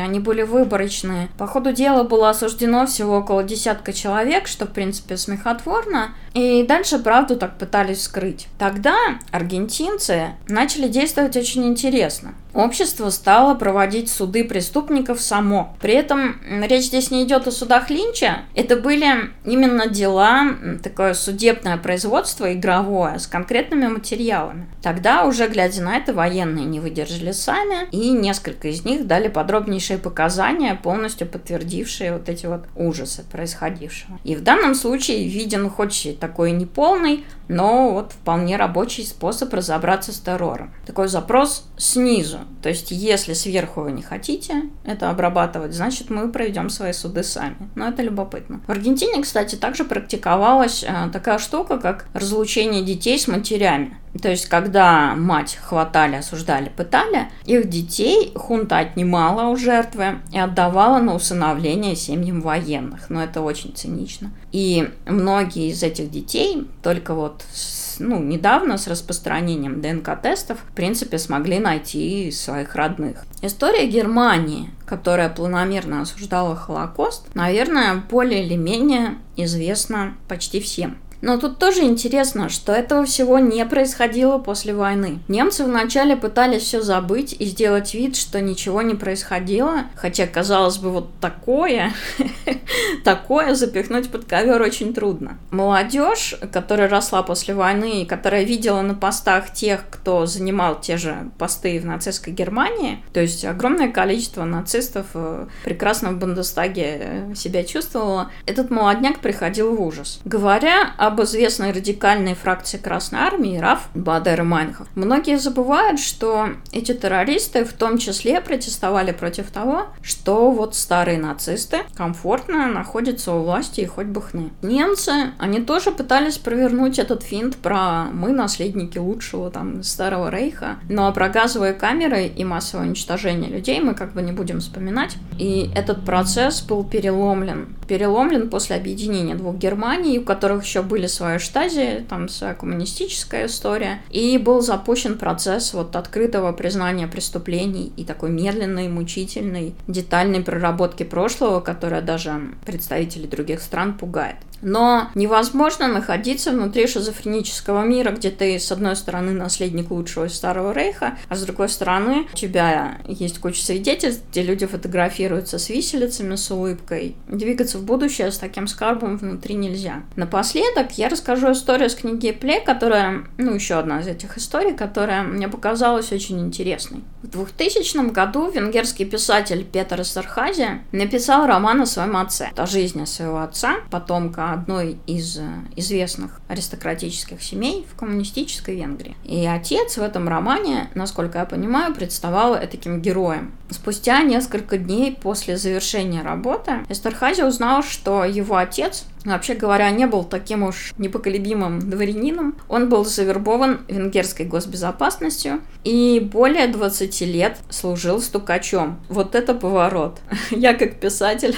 они 0.00 0.18
были 0.18 0.40
выборочные. 0.40 1.28
По 1.36 1.46
ходу 1.46 1.72
дела 1.72 2.04
было 2.04 2.37
осуждено 2.38 2.86
всего 2.86 3.18
около 3.18 3.42
десятка 3.42 3.92
человек, 3.92 4.46
что, 4.46 4.66
в 4.66 4.70
принципе, 4.70 5.16
смехотворно. 5.16 6.14
И 6.34 6.62
дальше 6.62 6.98
правду 6.98 7.36
так 7.36 7.58
пытались 7.58 8.02
скрыть. 8.02 8.46
Тогда 8.58 8.96
аргентинцы 9.32 10.34
начали 10.46 10.88
действовать 10.88 11.36
очень 11.36 11.66
интересно. 11.66 12.34
Общество 12.58 13.10
стало 13.10 13.54
проводить 13.54 14.10
суды 14.10 14.42
преступников 14.42 15.20
само. 15.20 15.76
При 15.80 15.94
этом 15.94 16.40
речь 16.62 16.86
здесь 16.86 17.12
не 17.12 17.22
идет 17.22 17.46
о 17.46 17.52
судах 17.52 17.88
Линча. 17.88 18.40
Это 18.56 18.74
были 18.74 19.30
именно 19.44 19.86
дела, 19.86 20.56
такое 20.82 21.14
судебное 21.14 21.76
производство 21.76 22.52
игровое 22.52 23.20
с 23.20 23.28
конкретными 23.28 23.86
материалами. 23.86 24.66
Тогда 24.82 25.24
уже, 25.24 25.46
глядя 25.46 25.82
на 25.82 25.98
это, 25.98 26.12
военные 26.12 26.64
не 26.64 26.80
выдержали 26.80 27.30
сами, 27.30 27.88
и 27.92 28.10
несколько 28.10 28.66
из 28.66 28.84
них 28.84 29.06
дали 29.06 29.28
подробнейшие 29.28 30.00
показания, 30.00 30.74
полностью 30.74 31.28
подтвердившие 31.28 32.12
вот 32.12 32.28
эти 32.28 32.46
вот 32.46 32.64
ужасы 32.74 33.22
происходившего. 33.30 34.18
И 34.24 34.34
в 34.34 34.42
данном 34.42 34.74
случае 34.74 35.28
виден 35.28 35.70
хоть 35.70 36.06
и 36.06 36.12
такой 36.12 36.50
неполный, 36.50 37.24
но 37.46 37.92
вот 37.92 38.14
вполне 38.14 38.56
рабочий 38.56 39.06
способ 39.06 39.54
разобраться 39.54 40.12
с 40.12 40.18
террором. 40.18 40.74
Такой 40.86 41.06
запрос 41.06 41.70
снизу. 41.76 42.40
То 42.62 42.68
есть, 42.68 42.90
если 42.90 43.32
сверху 43.32 43.82
вы 43.82 43.92
не 43.92 44.02
хотите 44.02 44.64
это 44.84 45.10
обрабатывать, 45.10 45.74
значит, 45.74 46.10
мы 46.10 46.30
проведем 46.30 46.70
свои 46.70 46.92
суды 46.92 47.22
сами. 47.22 47.56
Но 47.74 47.88
это 47.88 48.02
любопытно. 48.02 48.60
В 48.66 48.70
Аргентине, 48.70 49.22
кстати, 49.22 49.56
также 49.56 49.84
практиковалась 49.84 50.84
э, 50.84 51.10
такая 51.12 51.38
штука, 51.38 51.78
как 51.78 52.06
разлучение 52.12 52.82
детей 52.82 53.18
с 53.18 53.28
матерями. 53.28 53.96
То 54.20 54.30
есть, 54.30 54.46
когда 54.46 55.14
мать 55.14 55.58
хватали, 55.60 56.16
осуждали, 56.16 56.70
пытали, 56.74 57.28
их 57.44 57.68
детей 57.68 58.32
хунта 58.34 58.78
отнимала 58.78 59.48
у 59.50 59.56
жертвы 59.56 60.20
и 60.32 60.38
отдавала 60.38 60.98
на 61.00 61.14
усыновление 61.14 61.94
семьям 61.94 62.40
военных. 62.40 63.10
Но 63.10 63.22
это 63.22 63.42
очень 63.42 63.74
цинично. 63.74 64.30
И 64.50 64.90
многие 65.06 65.70
из 65.70 65.82
этих 65.82 66.10
детей 66.10 66.66
только 66.82 67.14
вот 67.14 67.44
с, 67.52 67.87
ну, 67.98 68.22
недавно 68.22 68.78
с 68.78 68.86
распространением 68.86 69.80
ДНК-тестов, 69.80 70.58
в 70.58 70.74
принципе, 70.74 71.18
смогли 71.18 71.58
найти 71.58 72.30
своих 72.30 72.74
родных. 72.74 73.24
История 73.42 73.86
Германии, 73.86 74.70
которая 74.86 75.28
планомерно 75.28 76.02
осуждала 76.02 76.56
Холокост, 76.56 77.34
наверное, 77.34 78.02
более 78.10 78.44
или 78.44 78.56
менее 78.56 79.18
известна 79.36 80.16
почти 80.28 80.60
всем. 80.60 80.98
Но 81.20 81.38
тут 81.38 81.58
тоже 81.58 81.82
интересно, 81.82 82.48
что 82.48 82.72
этого 82.72 83.04
всего 83.04 83.38
не 83.38 83.64
происходило 83.66 84.38
после 84.38 84.74
войны. 84.74 85.18
Немцы 85.28 85.64
вначале 85.64 86.16
пытались 86.16 86.62
все 86.62 86.80
забыть 86.80 87.34
и 87.38 87.44
сделать 87.44 87.94
вид, 87.94 88.16
что 88.16 88.40
ничего 88.40 88.82
не 88.82 88.94
происходило, 88.94 89.84
хотя, 89.96 90.26
казалось 90.26 90.78
бы, 90.78 90.90
вот 90.90 91.10
такое, 91.20 91.92
такое 93.04 93.54
запихнуть 93.54 94.10
под 94.10 94.24
ковер 94.24 94.62
очень 94.62 94.94
трудно. 94.94 95.38
Молодежь, 95.50 96.36
которая 96.52 96.88
росла 96.88 97.22
после 97.22 97.54
войны 97.54 98.02
и 98.02 98.06
которая 98.06 98.44
видела 98.44 98.82
на 98.82 98.94
постах 98.94 99.52
тех, 99.52 99.84
кто 99.90 100.26
занимал 100.26 100.80
те 100.80 100.96
же 100.96 101.30
посты 101.38 101.80
в 101.80 101.86
нацистской 101.86 102.32
Германии, 102.32 103.02
то 103.12 103.20
есть 103.20 103.44
огромное 103.44 103.90
количество 103.90 104.44
нацистов 104.44 105.06
э, 105.14 105.46
прекрасно 105.64 106.12
в 106.12 106.18
Бундестаге 106.18 106.98
э, 107.00 107.34
себя 107.34 107.64
чувствовало, 107.64 108.30
этот 108.46 108.70
молодняк 108.70 109.20
приходил 109.20 109.74
в 109.74 109.82
ужас. 109.82 110.20
Говоря 110.24 110.92
об 111.08 111.22
известной 111.22 111.72
радикальной 111.72 112.34
фракции 112.34 112.76
Красной 112.76 113.20
Армии, 113.20 113.58
РАФ, 113.58 113.88
Бадер 113.94 114.44
Майнхов, 114.44 114.86
многие 114.94 115.38
забывают, 115.38 115.98
что 115.98 116.50
эти 116.70 116.92
террористы 116.92 117.64
в 117.64 117.72
том 117.72 117.98
числе 117.98 118.40
протестовали 118.40 119.12
против 119.12 119.50
того, 119.50 119.86
что 120.02 120.50
вот 120.50 120.74
старые 120.74 121.18
нацисты 121.18 121.78
комфортно 121.96 122.66
находятся 122.66 123.32
у 123.32 123.42
власти 123.42 123.80
и 123.80 123.86
хоть 123.86 124.06
бы 124.06 124.20
хны. 124.20 124.50
Немцы, 124.60 125.32
они 125.38 125.60
тоже 125.60 125.90
пытались 125.92 126.36
провернуть 126.36 126.98
этот 126.98 127.22
финт 127.22 127.56
про 127.56 128.04
мы 128.12 128.32
наследники 128.32 128.98
лучшего 128.98 129.50
там 129.50 129.82
старого 129.82 130.30
рейха, 130.30 130.76
но 130.90 131.10
про 131.12 131.30
газовые 131.30 131.72
камеры 131.72 132.26
и 132.26 132.44
массовое 132.44 132.86
уничтожение 132.86 133.50
людей 133.50 133.80
мы 133.80 133.94
как 133.94 134.12
бы 134.12 134.20
не 134.20 134.32
будем 134.32 134.60
вспоминать. 134.60 135.16
И 135.38 135.70
этот 135.74 136.04
процесс 136.04 136.60
был 136.60 136.84
переломлен. 136.84 137.77
Переломлен 137.88 138.50
после 138.50 138.76
объединения 138.76 139.34
двух 139.34 139.56
Германий, 139.56 140.18
у 140.18 140.22
которых 140.22 140.64
еще 140.64 140.82
были 140.82 141.06
свои 141.06 141.38
штази, 141.38 142.04
там 142.08 142.28
своя 142.28 142.54
коммунистическая 142.54 143.46
история. 143.46 144.02
И 144.10 144.36
был 144.36 144.60
запущен 144.60 145.16
процесс 145.16 145.72
вот 145.72 145.96
открытого 145.96 146.52
признания 146.52 147.06
преступлений 147.06 147.90
и 147.96 148.04
такой 148.04 148.30
медленной, 148.30 148.88
мучительной, 148.88 149.74
детальной 149.86 150.42
проработки 150.42 151.02
прошлого, 151.02 151.60
которая 151.60 152.02
даже 152.02 152.52
представителей 152.66 153.26
других 153.26 153.62
стран 153.62 153.96
пугает. 153.96 154.36
Но 154.62 155.08
невозможно 155.14 155.88
находиться 155.88 156.50
внутри 156.50 156.86
шизофренического 156.86 157.84
мира, 157.84 158.10
где 158.10 158.30
ты, 158.30 158.58
с 158.58 158.72
одной 158.72 158.96
стороны, 158.96 159.32
наследник 159.32 159.90
лучшего 159.90 160.26
из 160.26 160.34
Старого 160.34 160.72
Рейха, 160.72 161.18
а 161.28 161.36
с 161.36 161.42
другой 161.42 161.68
стороны, 161.68 162.26
у 162.32 162.36
тебя 162.36 162.98
есть 163.06 163.38
куча 163.38 163.62
свидетельств, 163.62 164.24
где 164.30 164.42
люди 164.42 164.66
фотографируются 164.66 165.58
с 165.58 165.68
виселицами, 165.68 166.36
с 166.36 166.50
улыбкой. 166.50 167.16
Двигаться 167.28 167.78
в 167.78 167.84
будущее 167.84 168.30
с 168.30 168.38
таким 168.38 168.66
скарбом 168.66 169.16
внутри 169.16 169.54
нельзя. 169.54 170.02
Напоследок 170.16 170.92
я 170.98 171.08
расскажу 171.08 171.52
историю 171.52 171.90
с 171.90 171.94
книги 171.94 172.32
Пле, 172.32 172.60
которая, 172.60 173.24
ну, 173.36 173.54
еще 173.54 173.74
одна 173.74 174.00
из 174.00 174.06
этих 174.06 174.38
историй, 174.38 174.74
которая 174.74 175.22
мне 175.22 175.48
показалась 175.48 176.12
очень 176.12 176.40
интересной. 176.40 177.02
В 177.22 177.28
2000 177.28 178.10
году 178.10 178.50
венгерский 178.50 179.04
писатель 179.04 179.64
Петр 179.64 180.00
Эстерхази 180.00 180.82
написал 180.92 181.46
роман 181.46 181.82
о 181.82 181.86
своем 181.86 182.16
отце, 182.16 182.50
о 182.56 182.66
жизни 182.66 183.04
своего 183.04 183.40
отца, 183.40 183.76
потомка 183.90 184.47
одной 184.52 184.98
из 185.06 185.38
э, 185.38 185.48
известных 185.76 186.40
аристократических 186.48 187.42
семей 187.42 187.86
в 187.90 187.96
коммунистической 187.96 188.76
Венгрии. 188.76 189.16
И 189.24 189.46
отец 189.46 189.96
в 189.96 190.02
этом 190.02 190.28
романе, 190.28 190.90
насколько 190.94 191.38
я 191.38 191.44
понимаю, 191.44 191.94
представал 191.94 192.56
таким 192.70 193.00
героем. 193.00 193.52
Спустя 193.70 194.22
несколько 194.22 194.78
дней 194.78 195.16
после 195.20 195.56
завершения 195.56 196.22
работы 196.22 196.84
Эстерхази 196.88 197.42
узнал, 197.42 197.82
что 197.82 198.24
его 198.24 198.56
отец 198.56 199.04
вообще 199.24 199.54
говоря, 199.54 199.90
не 199.90 200.06
был 200.06 200.24
таким 200.24 200.62
уж 200.62 200.92
непоколебимым 200.98 201.80
дворянином. 201.80 202.56
Он 202.68 202.88
был 202.88 203.04
завербован 203.04 203.80
венгерской 203.88 204.46
госбезопасностью 204.46 205.60
и 205.84 206.20
более 206.20 206.68
20 206.68 207.20
лет 207.22 207.58
служил 207.70 208.20
стукачом. 208.20 209.00
Вот 209.08 209.34
это 209.34 209.54
поворот. 209.54 210.20
Я 210.50 210.74
как 210.74 211.00
писатель, 211.00 211.56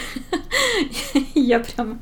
я 1.34 1.60
прям, 1.60 2.00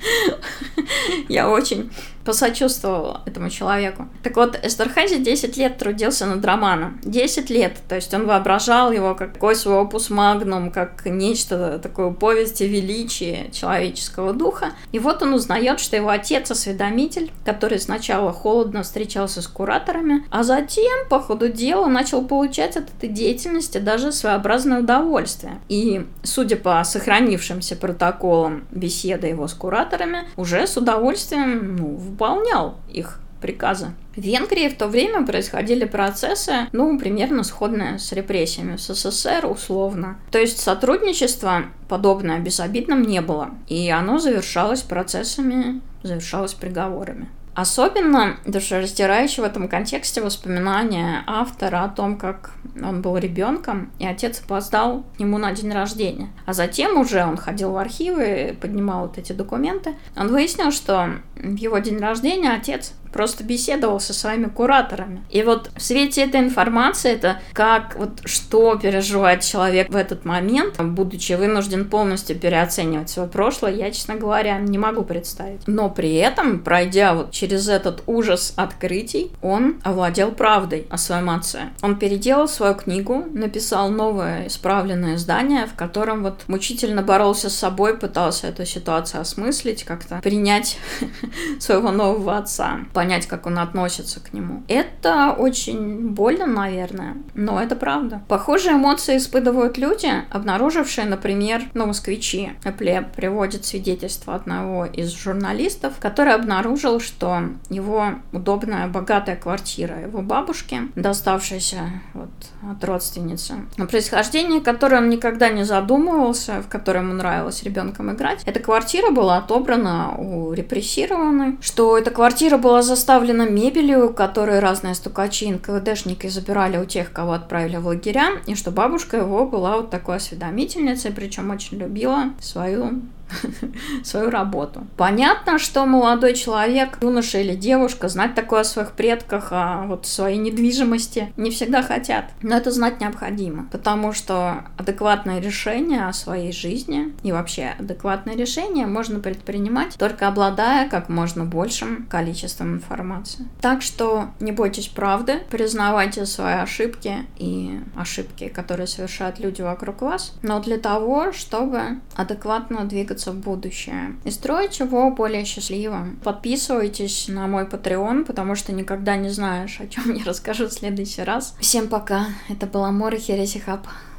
я 1.29 1.49
очень 1.49 1.91
посочувствовала 2.29 3.23
этому 3.25 3.49
человеку. 3.49 4.07
Так 4.23 4.37
вот, 4.37 4.61
Эстерхази 4.63 5.17
10 5.17 5.57
лет 5.57 5.79
трудился 5.79 6.27
над 6.27 6.45
романом. 6.45 7.01
10 7.03 7.49
лет. 7.49 7.79
То 7.89 7.95
есть 7.95 8.13
он 8.13 8.27
воображал 8.27 8.93
его 8.93 9.15
как 9.15 9.33
какой 9.33 9.55
свой 9.55 9.77
опус 9.77 10.11
магнум, 10.11 10.71
как 10.71 11.07
нечто 11.07 11.79
такое 11.83 12.11
повести 12.11 12.65
величия 12.65 13.51
человеческого 13.51 14.35
духа. 14.35 14.73
И 14.93 14.99
вот 14.99 15.23
он 15.23 15.33
узнает, 15.33 15.81
что 15.81 15.97
его 15.97 16.11
отец 16.11 16.51
осведомитель, 16.51 17.31
который 17.47 17.79
сначала 17.79 18.31
холодно 18.31 18.83
встречался 18.83 19.41
с 19.41 19.47
кураторами, 19.47 20.27
а 20.31 20.43
затем, 20.43 21.09
по 21.09 21.21
ходу 21.21 21.49
дела, 21.49 21.87
начал 21.87 22.23
получать 22.27 22.77
от 22.77 22.91
этой 22.91 23.09
деятельности 23.09 23.79
даже 23.79 24.13
своеобразное 24.13 24.81
удовольствие. 24.81 25.61
И, 25.71 26.05
судя 26.25 26.57
по 26.57 26.85
сохранившимся 26.85 27.75
протоколам 27.77 28.67
беседы 28.71 29.29
его 29.29 29.49
с 29.49 29.55
кураторами, 29.55 30.29
уже 30.37 30.67
с 30.67 30.77
удовольствием 30.77 31.77
ну, 31.77 31.87
выполнял 32.19 32.81
их 32.89 33.21
приказы. 33.41 33.93
В 34.17 34.21
Венгрии 34.21 34.69
в 34.69 34.77
то 34.77 34.89
время 34.89 35.25
происходили 35.25 35.85
процессы, 35.85 36.67
ну, 36.73 36.99
примерно 36.99 37.45
сходные 37.45 38.01
с 38.01 38.11
репрессиями 38.11 38.75
в 38.77 38.81
СССР, 38.81 39.47
условно. 39.47 40.19
То 40.33 40.41
есть 40.41 40.59
сотрудничество 40.59 41.67
подобное 41.89 42.41
безобидным 42.41 43.03
не 43.03 43.21
было. 43.21 43.51
И 43.69 43.89
оно 43.91 44.19
завершалось 44.19 44.83
процессами, 44.83 45.81
завершалось 46.03 46.55
приговорами. 46.55 47.29
Особенно 47.59 48.37
душераздирающее 48.47 49.43
в 49.43 49.45
этом 49.45 49.67
контексте 49.67 50.21
воспоминания 50.21 51.25
автора 51.27 51.83
о 51.83 51.89
том, 51.89 52.17
как 52.17 52.53
он 52.81 53.03
был 53.03 53.17
ребенком, 53.17 53.91
и 53.99 54.07
отец 54.07 54.41
опоздал 54.41 55.03
к 55.17 55.19
нему 55.19 55.39
на 55.39 55.51
день 55.51 55.73
рождения. 55.73 56.29
А 56.47 56.53
затем 56.53 56.97
уже 56.97 57.25
он 57.25 57.37
ходил 57.37 57.73
в 57.73 57.77
архивы, 57.77 58.57
поднимал 58.61 59.09
вот 59.09 59.19
эти 59.19 59.33
документы. 59.33 59.97
Он 60.17 60.29
выяснил, 60.29 60.71
что 60.71 61.15
в 61.35 61.57
его 61.57 61.79
день 61.79 61.99
рождения 61.99 62.53
отец 62.53 62.93
просто 63.19 63.43
беседовал 63.43 63.99
со 63.99 64.15
своими 64.15 64.47
кураторами. 64.47 65.25
И 65.29 65.43
вот 65.43 65.73
в 65.75 65.83
свете 65.83 66.23
этой 66.23 66.39
информации, 66.39 67.11
это 67.11 67.41
как 67.53 67.97
вот 67.97 68.21
что 68.27 68.77
переживает 68.77 69.41
человек 69.41 69.91
в 69.91 69.97
этот 69.97 70.25
момент, 70.25 70.81
будучи 70.81 71.33
вынужден 71.33 71.91
полностью 71.91 72.39
переоценивать 72.39 73.11
свое 73.11 73.29
прошлое, 73.29 73.75
я, 73.75 73.91
честно 73.91 74.15
говоря, 74.15 74.59
не 74.59 74.79
могу 74.79 75.03
представить. 75.03 75.67
Но 75.67 75.91
при 75.91 76.15
этом, 76.15 76.61
пройдя 76.61 77.13
вот 77.13 77.33
через 77.33 77.69
этот 77.69 78.05
ужас 78.07 78.53
открытий, 78.55 79.33
он 79.43 79.81
овладел 79.83 80.31
правдой 80.31 80.87
о 80.89 80.97
своем 80.97 81.29
отце. 81.31 81.71
Он 81.83 81.99
переделал 81.99 82.47
свою 82.47 82.77
книгу, 82.77 83.25
написал 83.33 83.91
новое 83.91 84.47
исправленное 84.47 85.17
издание, 85.17 85.67
в 85.67 85.75
котором 85.75 86.23
вот 86.23 86.45
мучительно 86.47 87.03
боролся 87.03 87.51
с 87.51 87.57
собой, 87.57 87.99
пытался 87.99 88.47
эту 88.47 88.65
ситуацию 88.65 89.23
осмыслить, 89.23 89.83
как-то 89.83 90.21
принять 90.23 90.79
своего 91.59 91.91
нового 91.91 92.37
отца 92.37 92.79
как 93.27 93.47
он 93.47 93.59
относится 93.59 94.21
к 94.21 94.33
нему. 94.33 94.63
Это 94.69 95.33
очень 95.33 96.09
больно, 96.11 96.47
наверное, 96.47 97.17
но 97.35 97.63
это 97.63 97.77
правда. 97.77 98.23
Похожие 98.29 98.75
эмоции 98.75 99.17
испытывают 99.17 99.79
люди, 99.79 100.11
обнаружившие, 100.31 101.07
например, 101.07 101.63
ну, 101.75 101.87
москвичи. 101.87 102.51
Эпле 102.65 103.09
приводит 103.17 103.65
свидетельство 103.65 104.35
одного 104.35 104.87
из 104.87 105.11
журналистов, 105.11 105.95
который 106.01 106.35
обнаружил, 106.35 107.01
что 107.01 107.43
его 107.71 108.15
удобная, 108.33 108.89
богатая 108.89 109.37
квартира 109.37 110.01
его 110.01 110.23
бабушки, 110.23 110.81
доставшаяся 110.95 111.81
вот 112.15 112.31
от 112.71 112.85
родственницы, 112.85 113.55
о 113.77 113.87
происхождении 113.87 114.61
которой 114.61 114.99
он 114.99 115.09
никогда 115.09 115.49
не 115.49 115.65
задумывался, 115.65 116.63
в 116.63 116.69
которой 116.69 117.03
ему 117.03 117.15
нравилось 117.15 117.63
ребенком 117.63 118.13
играть, 118.13 118.43
эта 118.45 118.61
квартира 118.61 119.11
была 119.11 119.39
отобрана 119.39 120.15
у 120.17 120.53
репрессированной, 120.53 121.59
что 121.61 121.97
эта 121.97 122.11
квартира 122.11 122.59
была 122.59 122.83
заставлена 122.89 123.49
мебелью, 123.49 124.13
которую 124.13 124.61
разные 124.61 124.95
стукачи 124.95 125.45
и 125.45 125.53
НКВДшники 125.53 126.27
забирали 126.27 126.79
у 126.79 126.85
тех, 126.85 127.13
кого 127.13 127.35
отправили 127.35 127.77
в 127.77 127.87
лагеря, 127.87 128.31
и 128.47 128.57
что 128.57 128.73
бабушка 128.73 129.19
его 129.19 129.47
была 129.47 129.77
вот 129.77 129.91
такой 129.91 130.17
осведомительницей, 130.17 131.13
причем 131.13 131.51
очень 131.51 131.79
любила 131.79 132.31
свою 132.41 133.03
свою 134.05 134.31
работу. 134.31 134.87
Понятно, 134.97 135.59
что 135.59 135.87
молодой 135.87 136.35
человек, 136.35 136.99
юноша 137.03 137.39
или 137.39 137.55
девушка, 137.55 138.09
знать 138.09 138.35
такое 138.35 138.61
о 138.61 138.65
своих 138.65 138.93
предках, 138.93 139.49
о 139.51 139.85
вот 139.87 140.07
своей 140.07 140.39
недвижимости 140.39 141.33
не 141.37 141.51
всегда 141.51 141.83
хотят. 141.83 142.27
Но 142.43 142.57
это 142.57 142.71
знать 142.71 143.01
необходимо, 143.01 143.67
потому 143.71 144.13
что 144.13 144.65
адекватное 144.77 145.41
решение 145.41 146.07
о 146.07 146.13
своей 146.13 146.53
жизни 146.53 147.15
и 147.23 147.33
вообще 147.33 147.75
адекватное 147.79 148.37
решение 148.37 148.87
можно 148.87 149.21
предпринимать 149.21 149.97
только 149.99 150.29
обладая 150.29 150.89
как 150.89 151.09
можно 151.09 151.45
большим 151.45 152.07
количеством 152.07 152.75
информации. 152.75 153.47
Так 153.61 153.83
что 153.83 154.29
не 154.41 154.53
бойтесь 154.53 154.89
правды, 154.89 155.41
признавайте 155.51 156.27
свои 156.27 156.55
ошибки 156.55 157.27
и 157.37 157.81
ошибки, 157.97 158.49
которые 158.49 158.87
совершают 158.87 159.39
люди 159.39 159.63
вокруг 159.63 160.03
вас, 160.03 160.35
но 160.43 160.61
для 160.61 160.79
того, 160.79 161.33
чтобы 161.33 162.01
адекватно 162.15 162.85
двигаться 162.85 163.18
двигаться 163.19 163.33
в 163.33 163.37
будущее 163.37 164.17
и 164.25 164.31
строить 164.31 164.79
его 164.79 165.11
более 165.11 165.45
счастливым. 165.45 166.19
Подписывайтесь 166.23 167.29
на 167.29 167.47
мой 167.47 167.65
Patreon, 167.65 168.25
потому 168.25 168.55
что 168.55 168.73
никогда 168.73 169.17
не 169.17 169.31
знаешь, 169.31 169.81
о 169.81 169.87
чем 169.87 170.15
я 170.15 170.25
расскажу 170.27 170.69
в 170.69 170.73
следующий 170.73 171.23
раз. 171.23 171.55
Всем 171.61 171.89
пока. 171.89 172.27
Это 172.49 172.67
был 172.67 172.85
Амор 172.85 173.15
и 173.15 173.19
Хереси 173.19 173.59
Хаб. 173.59 173.87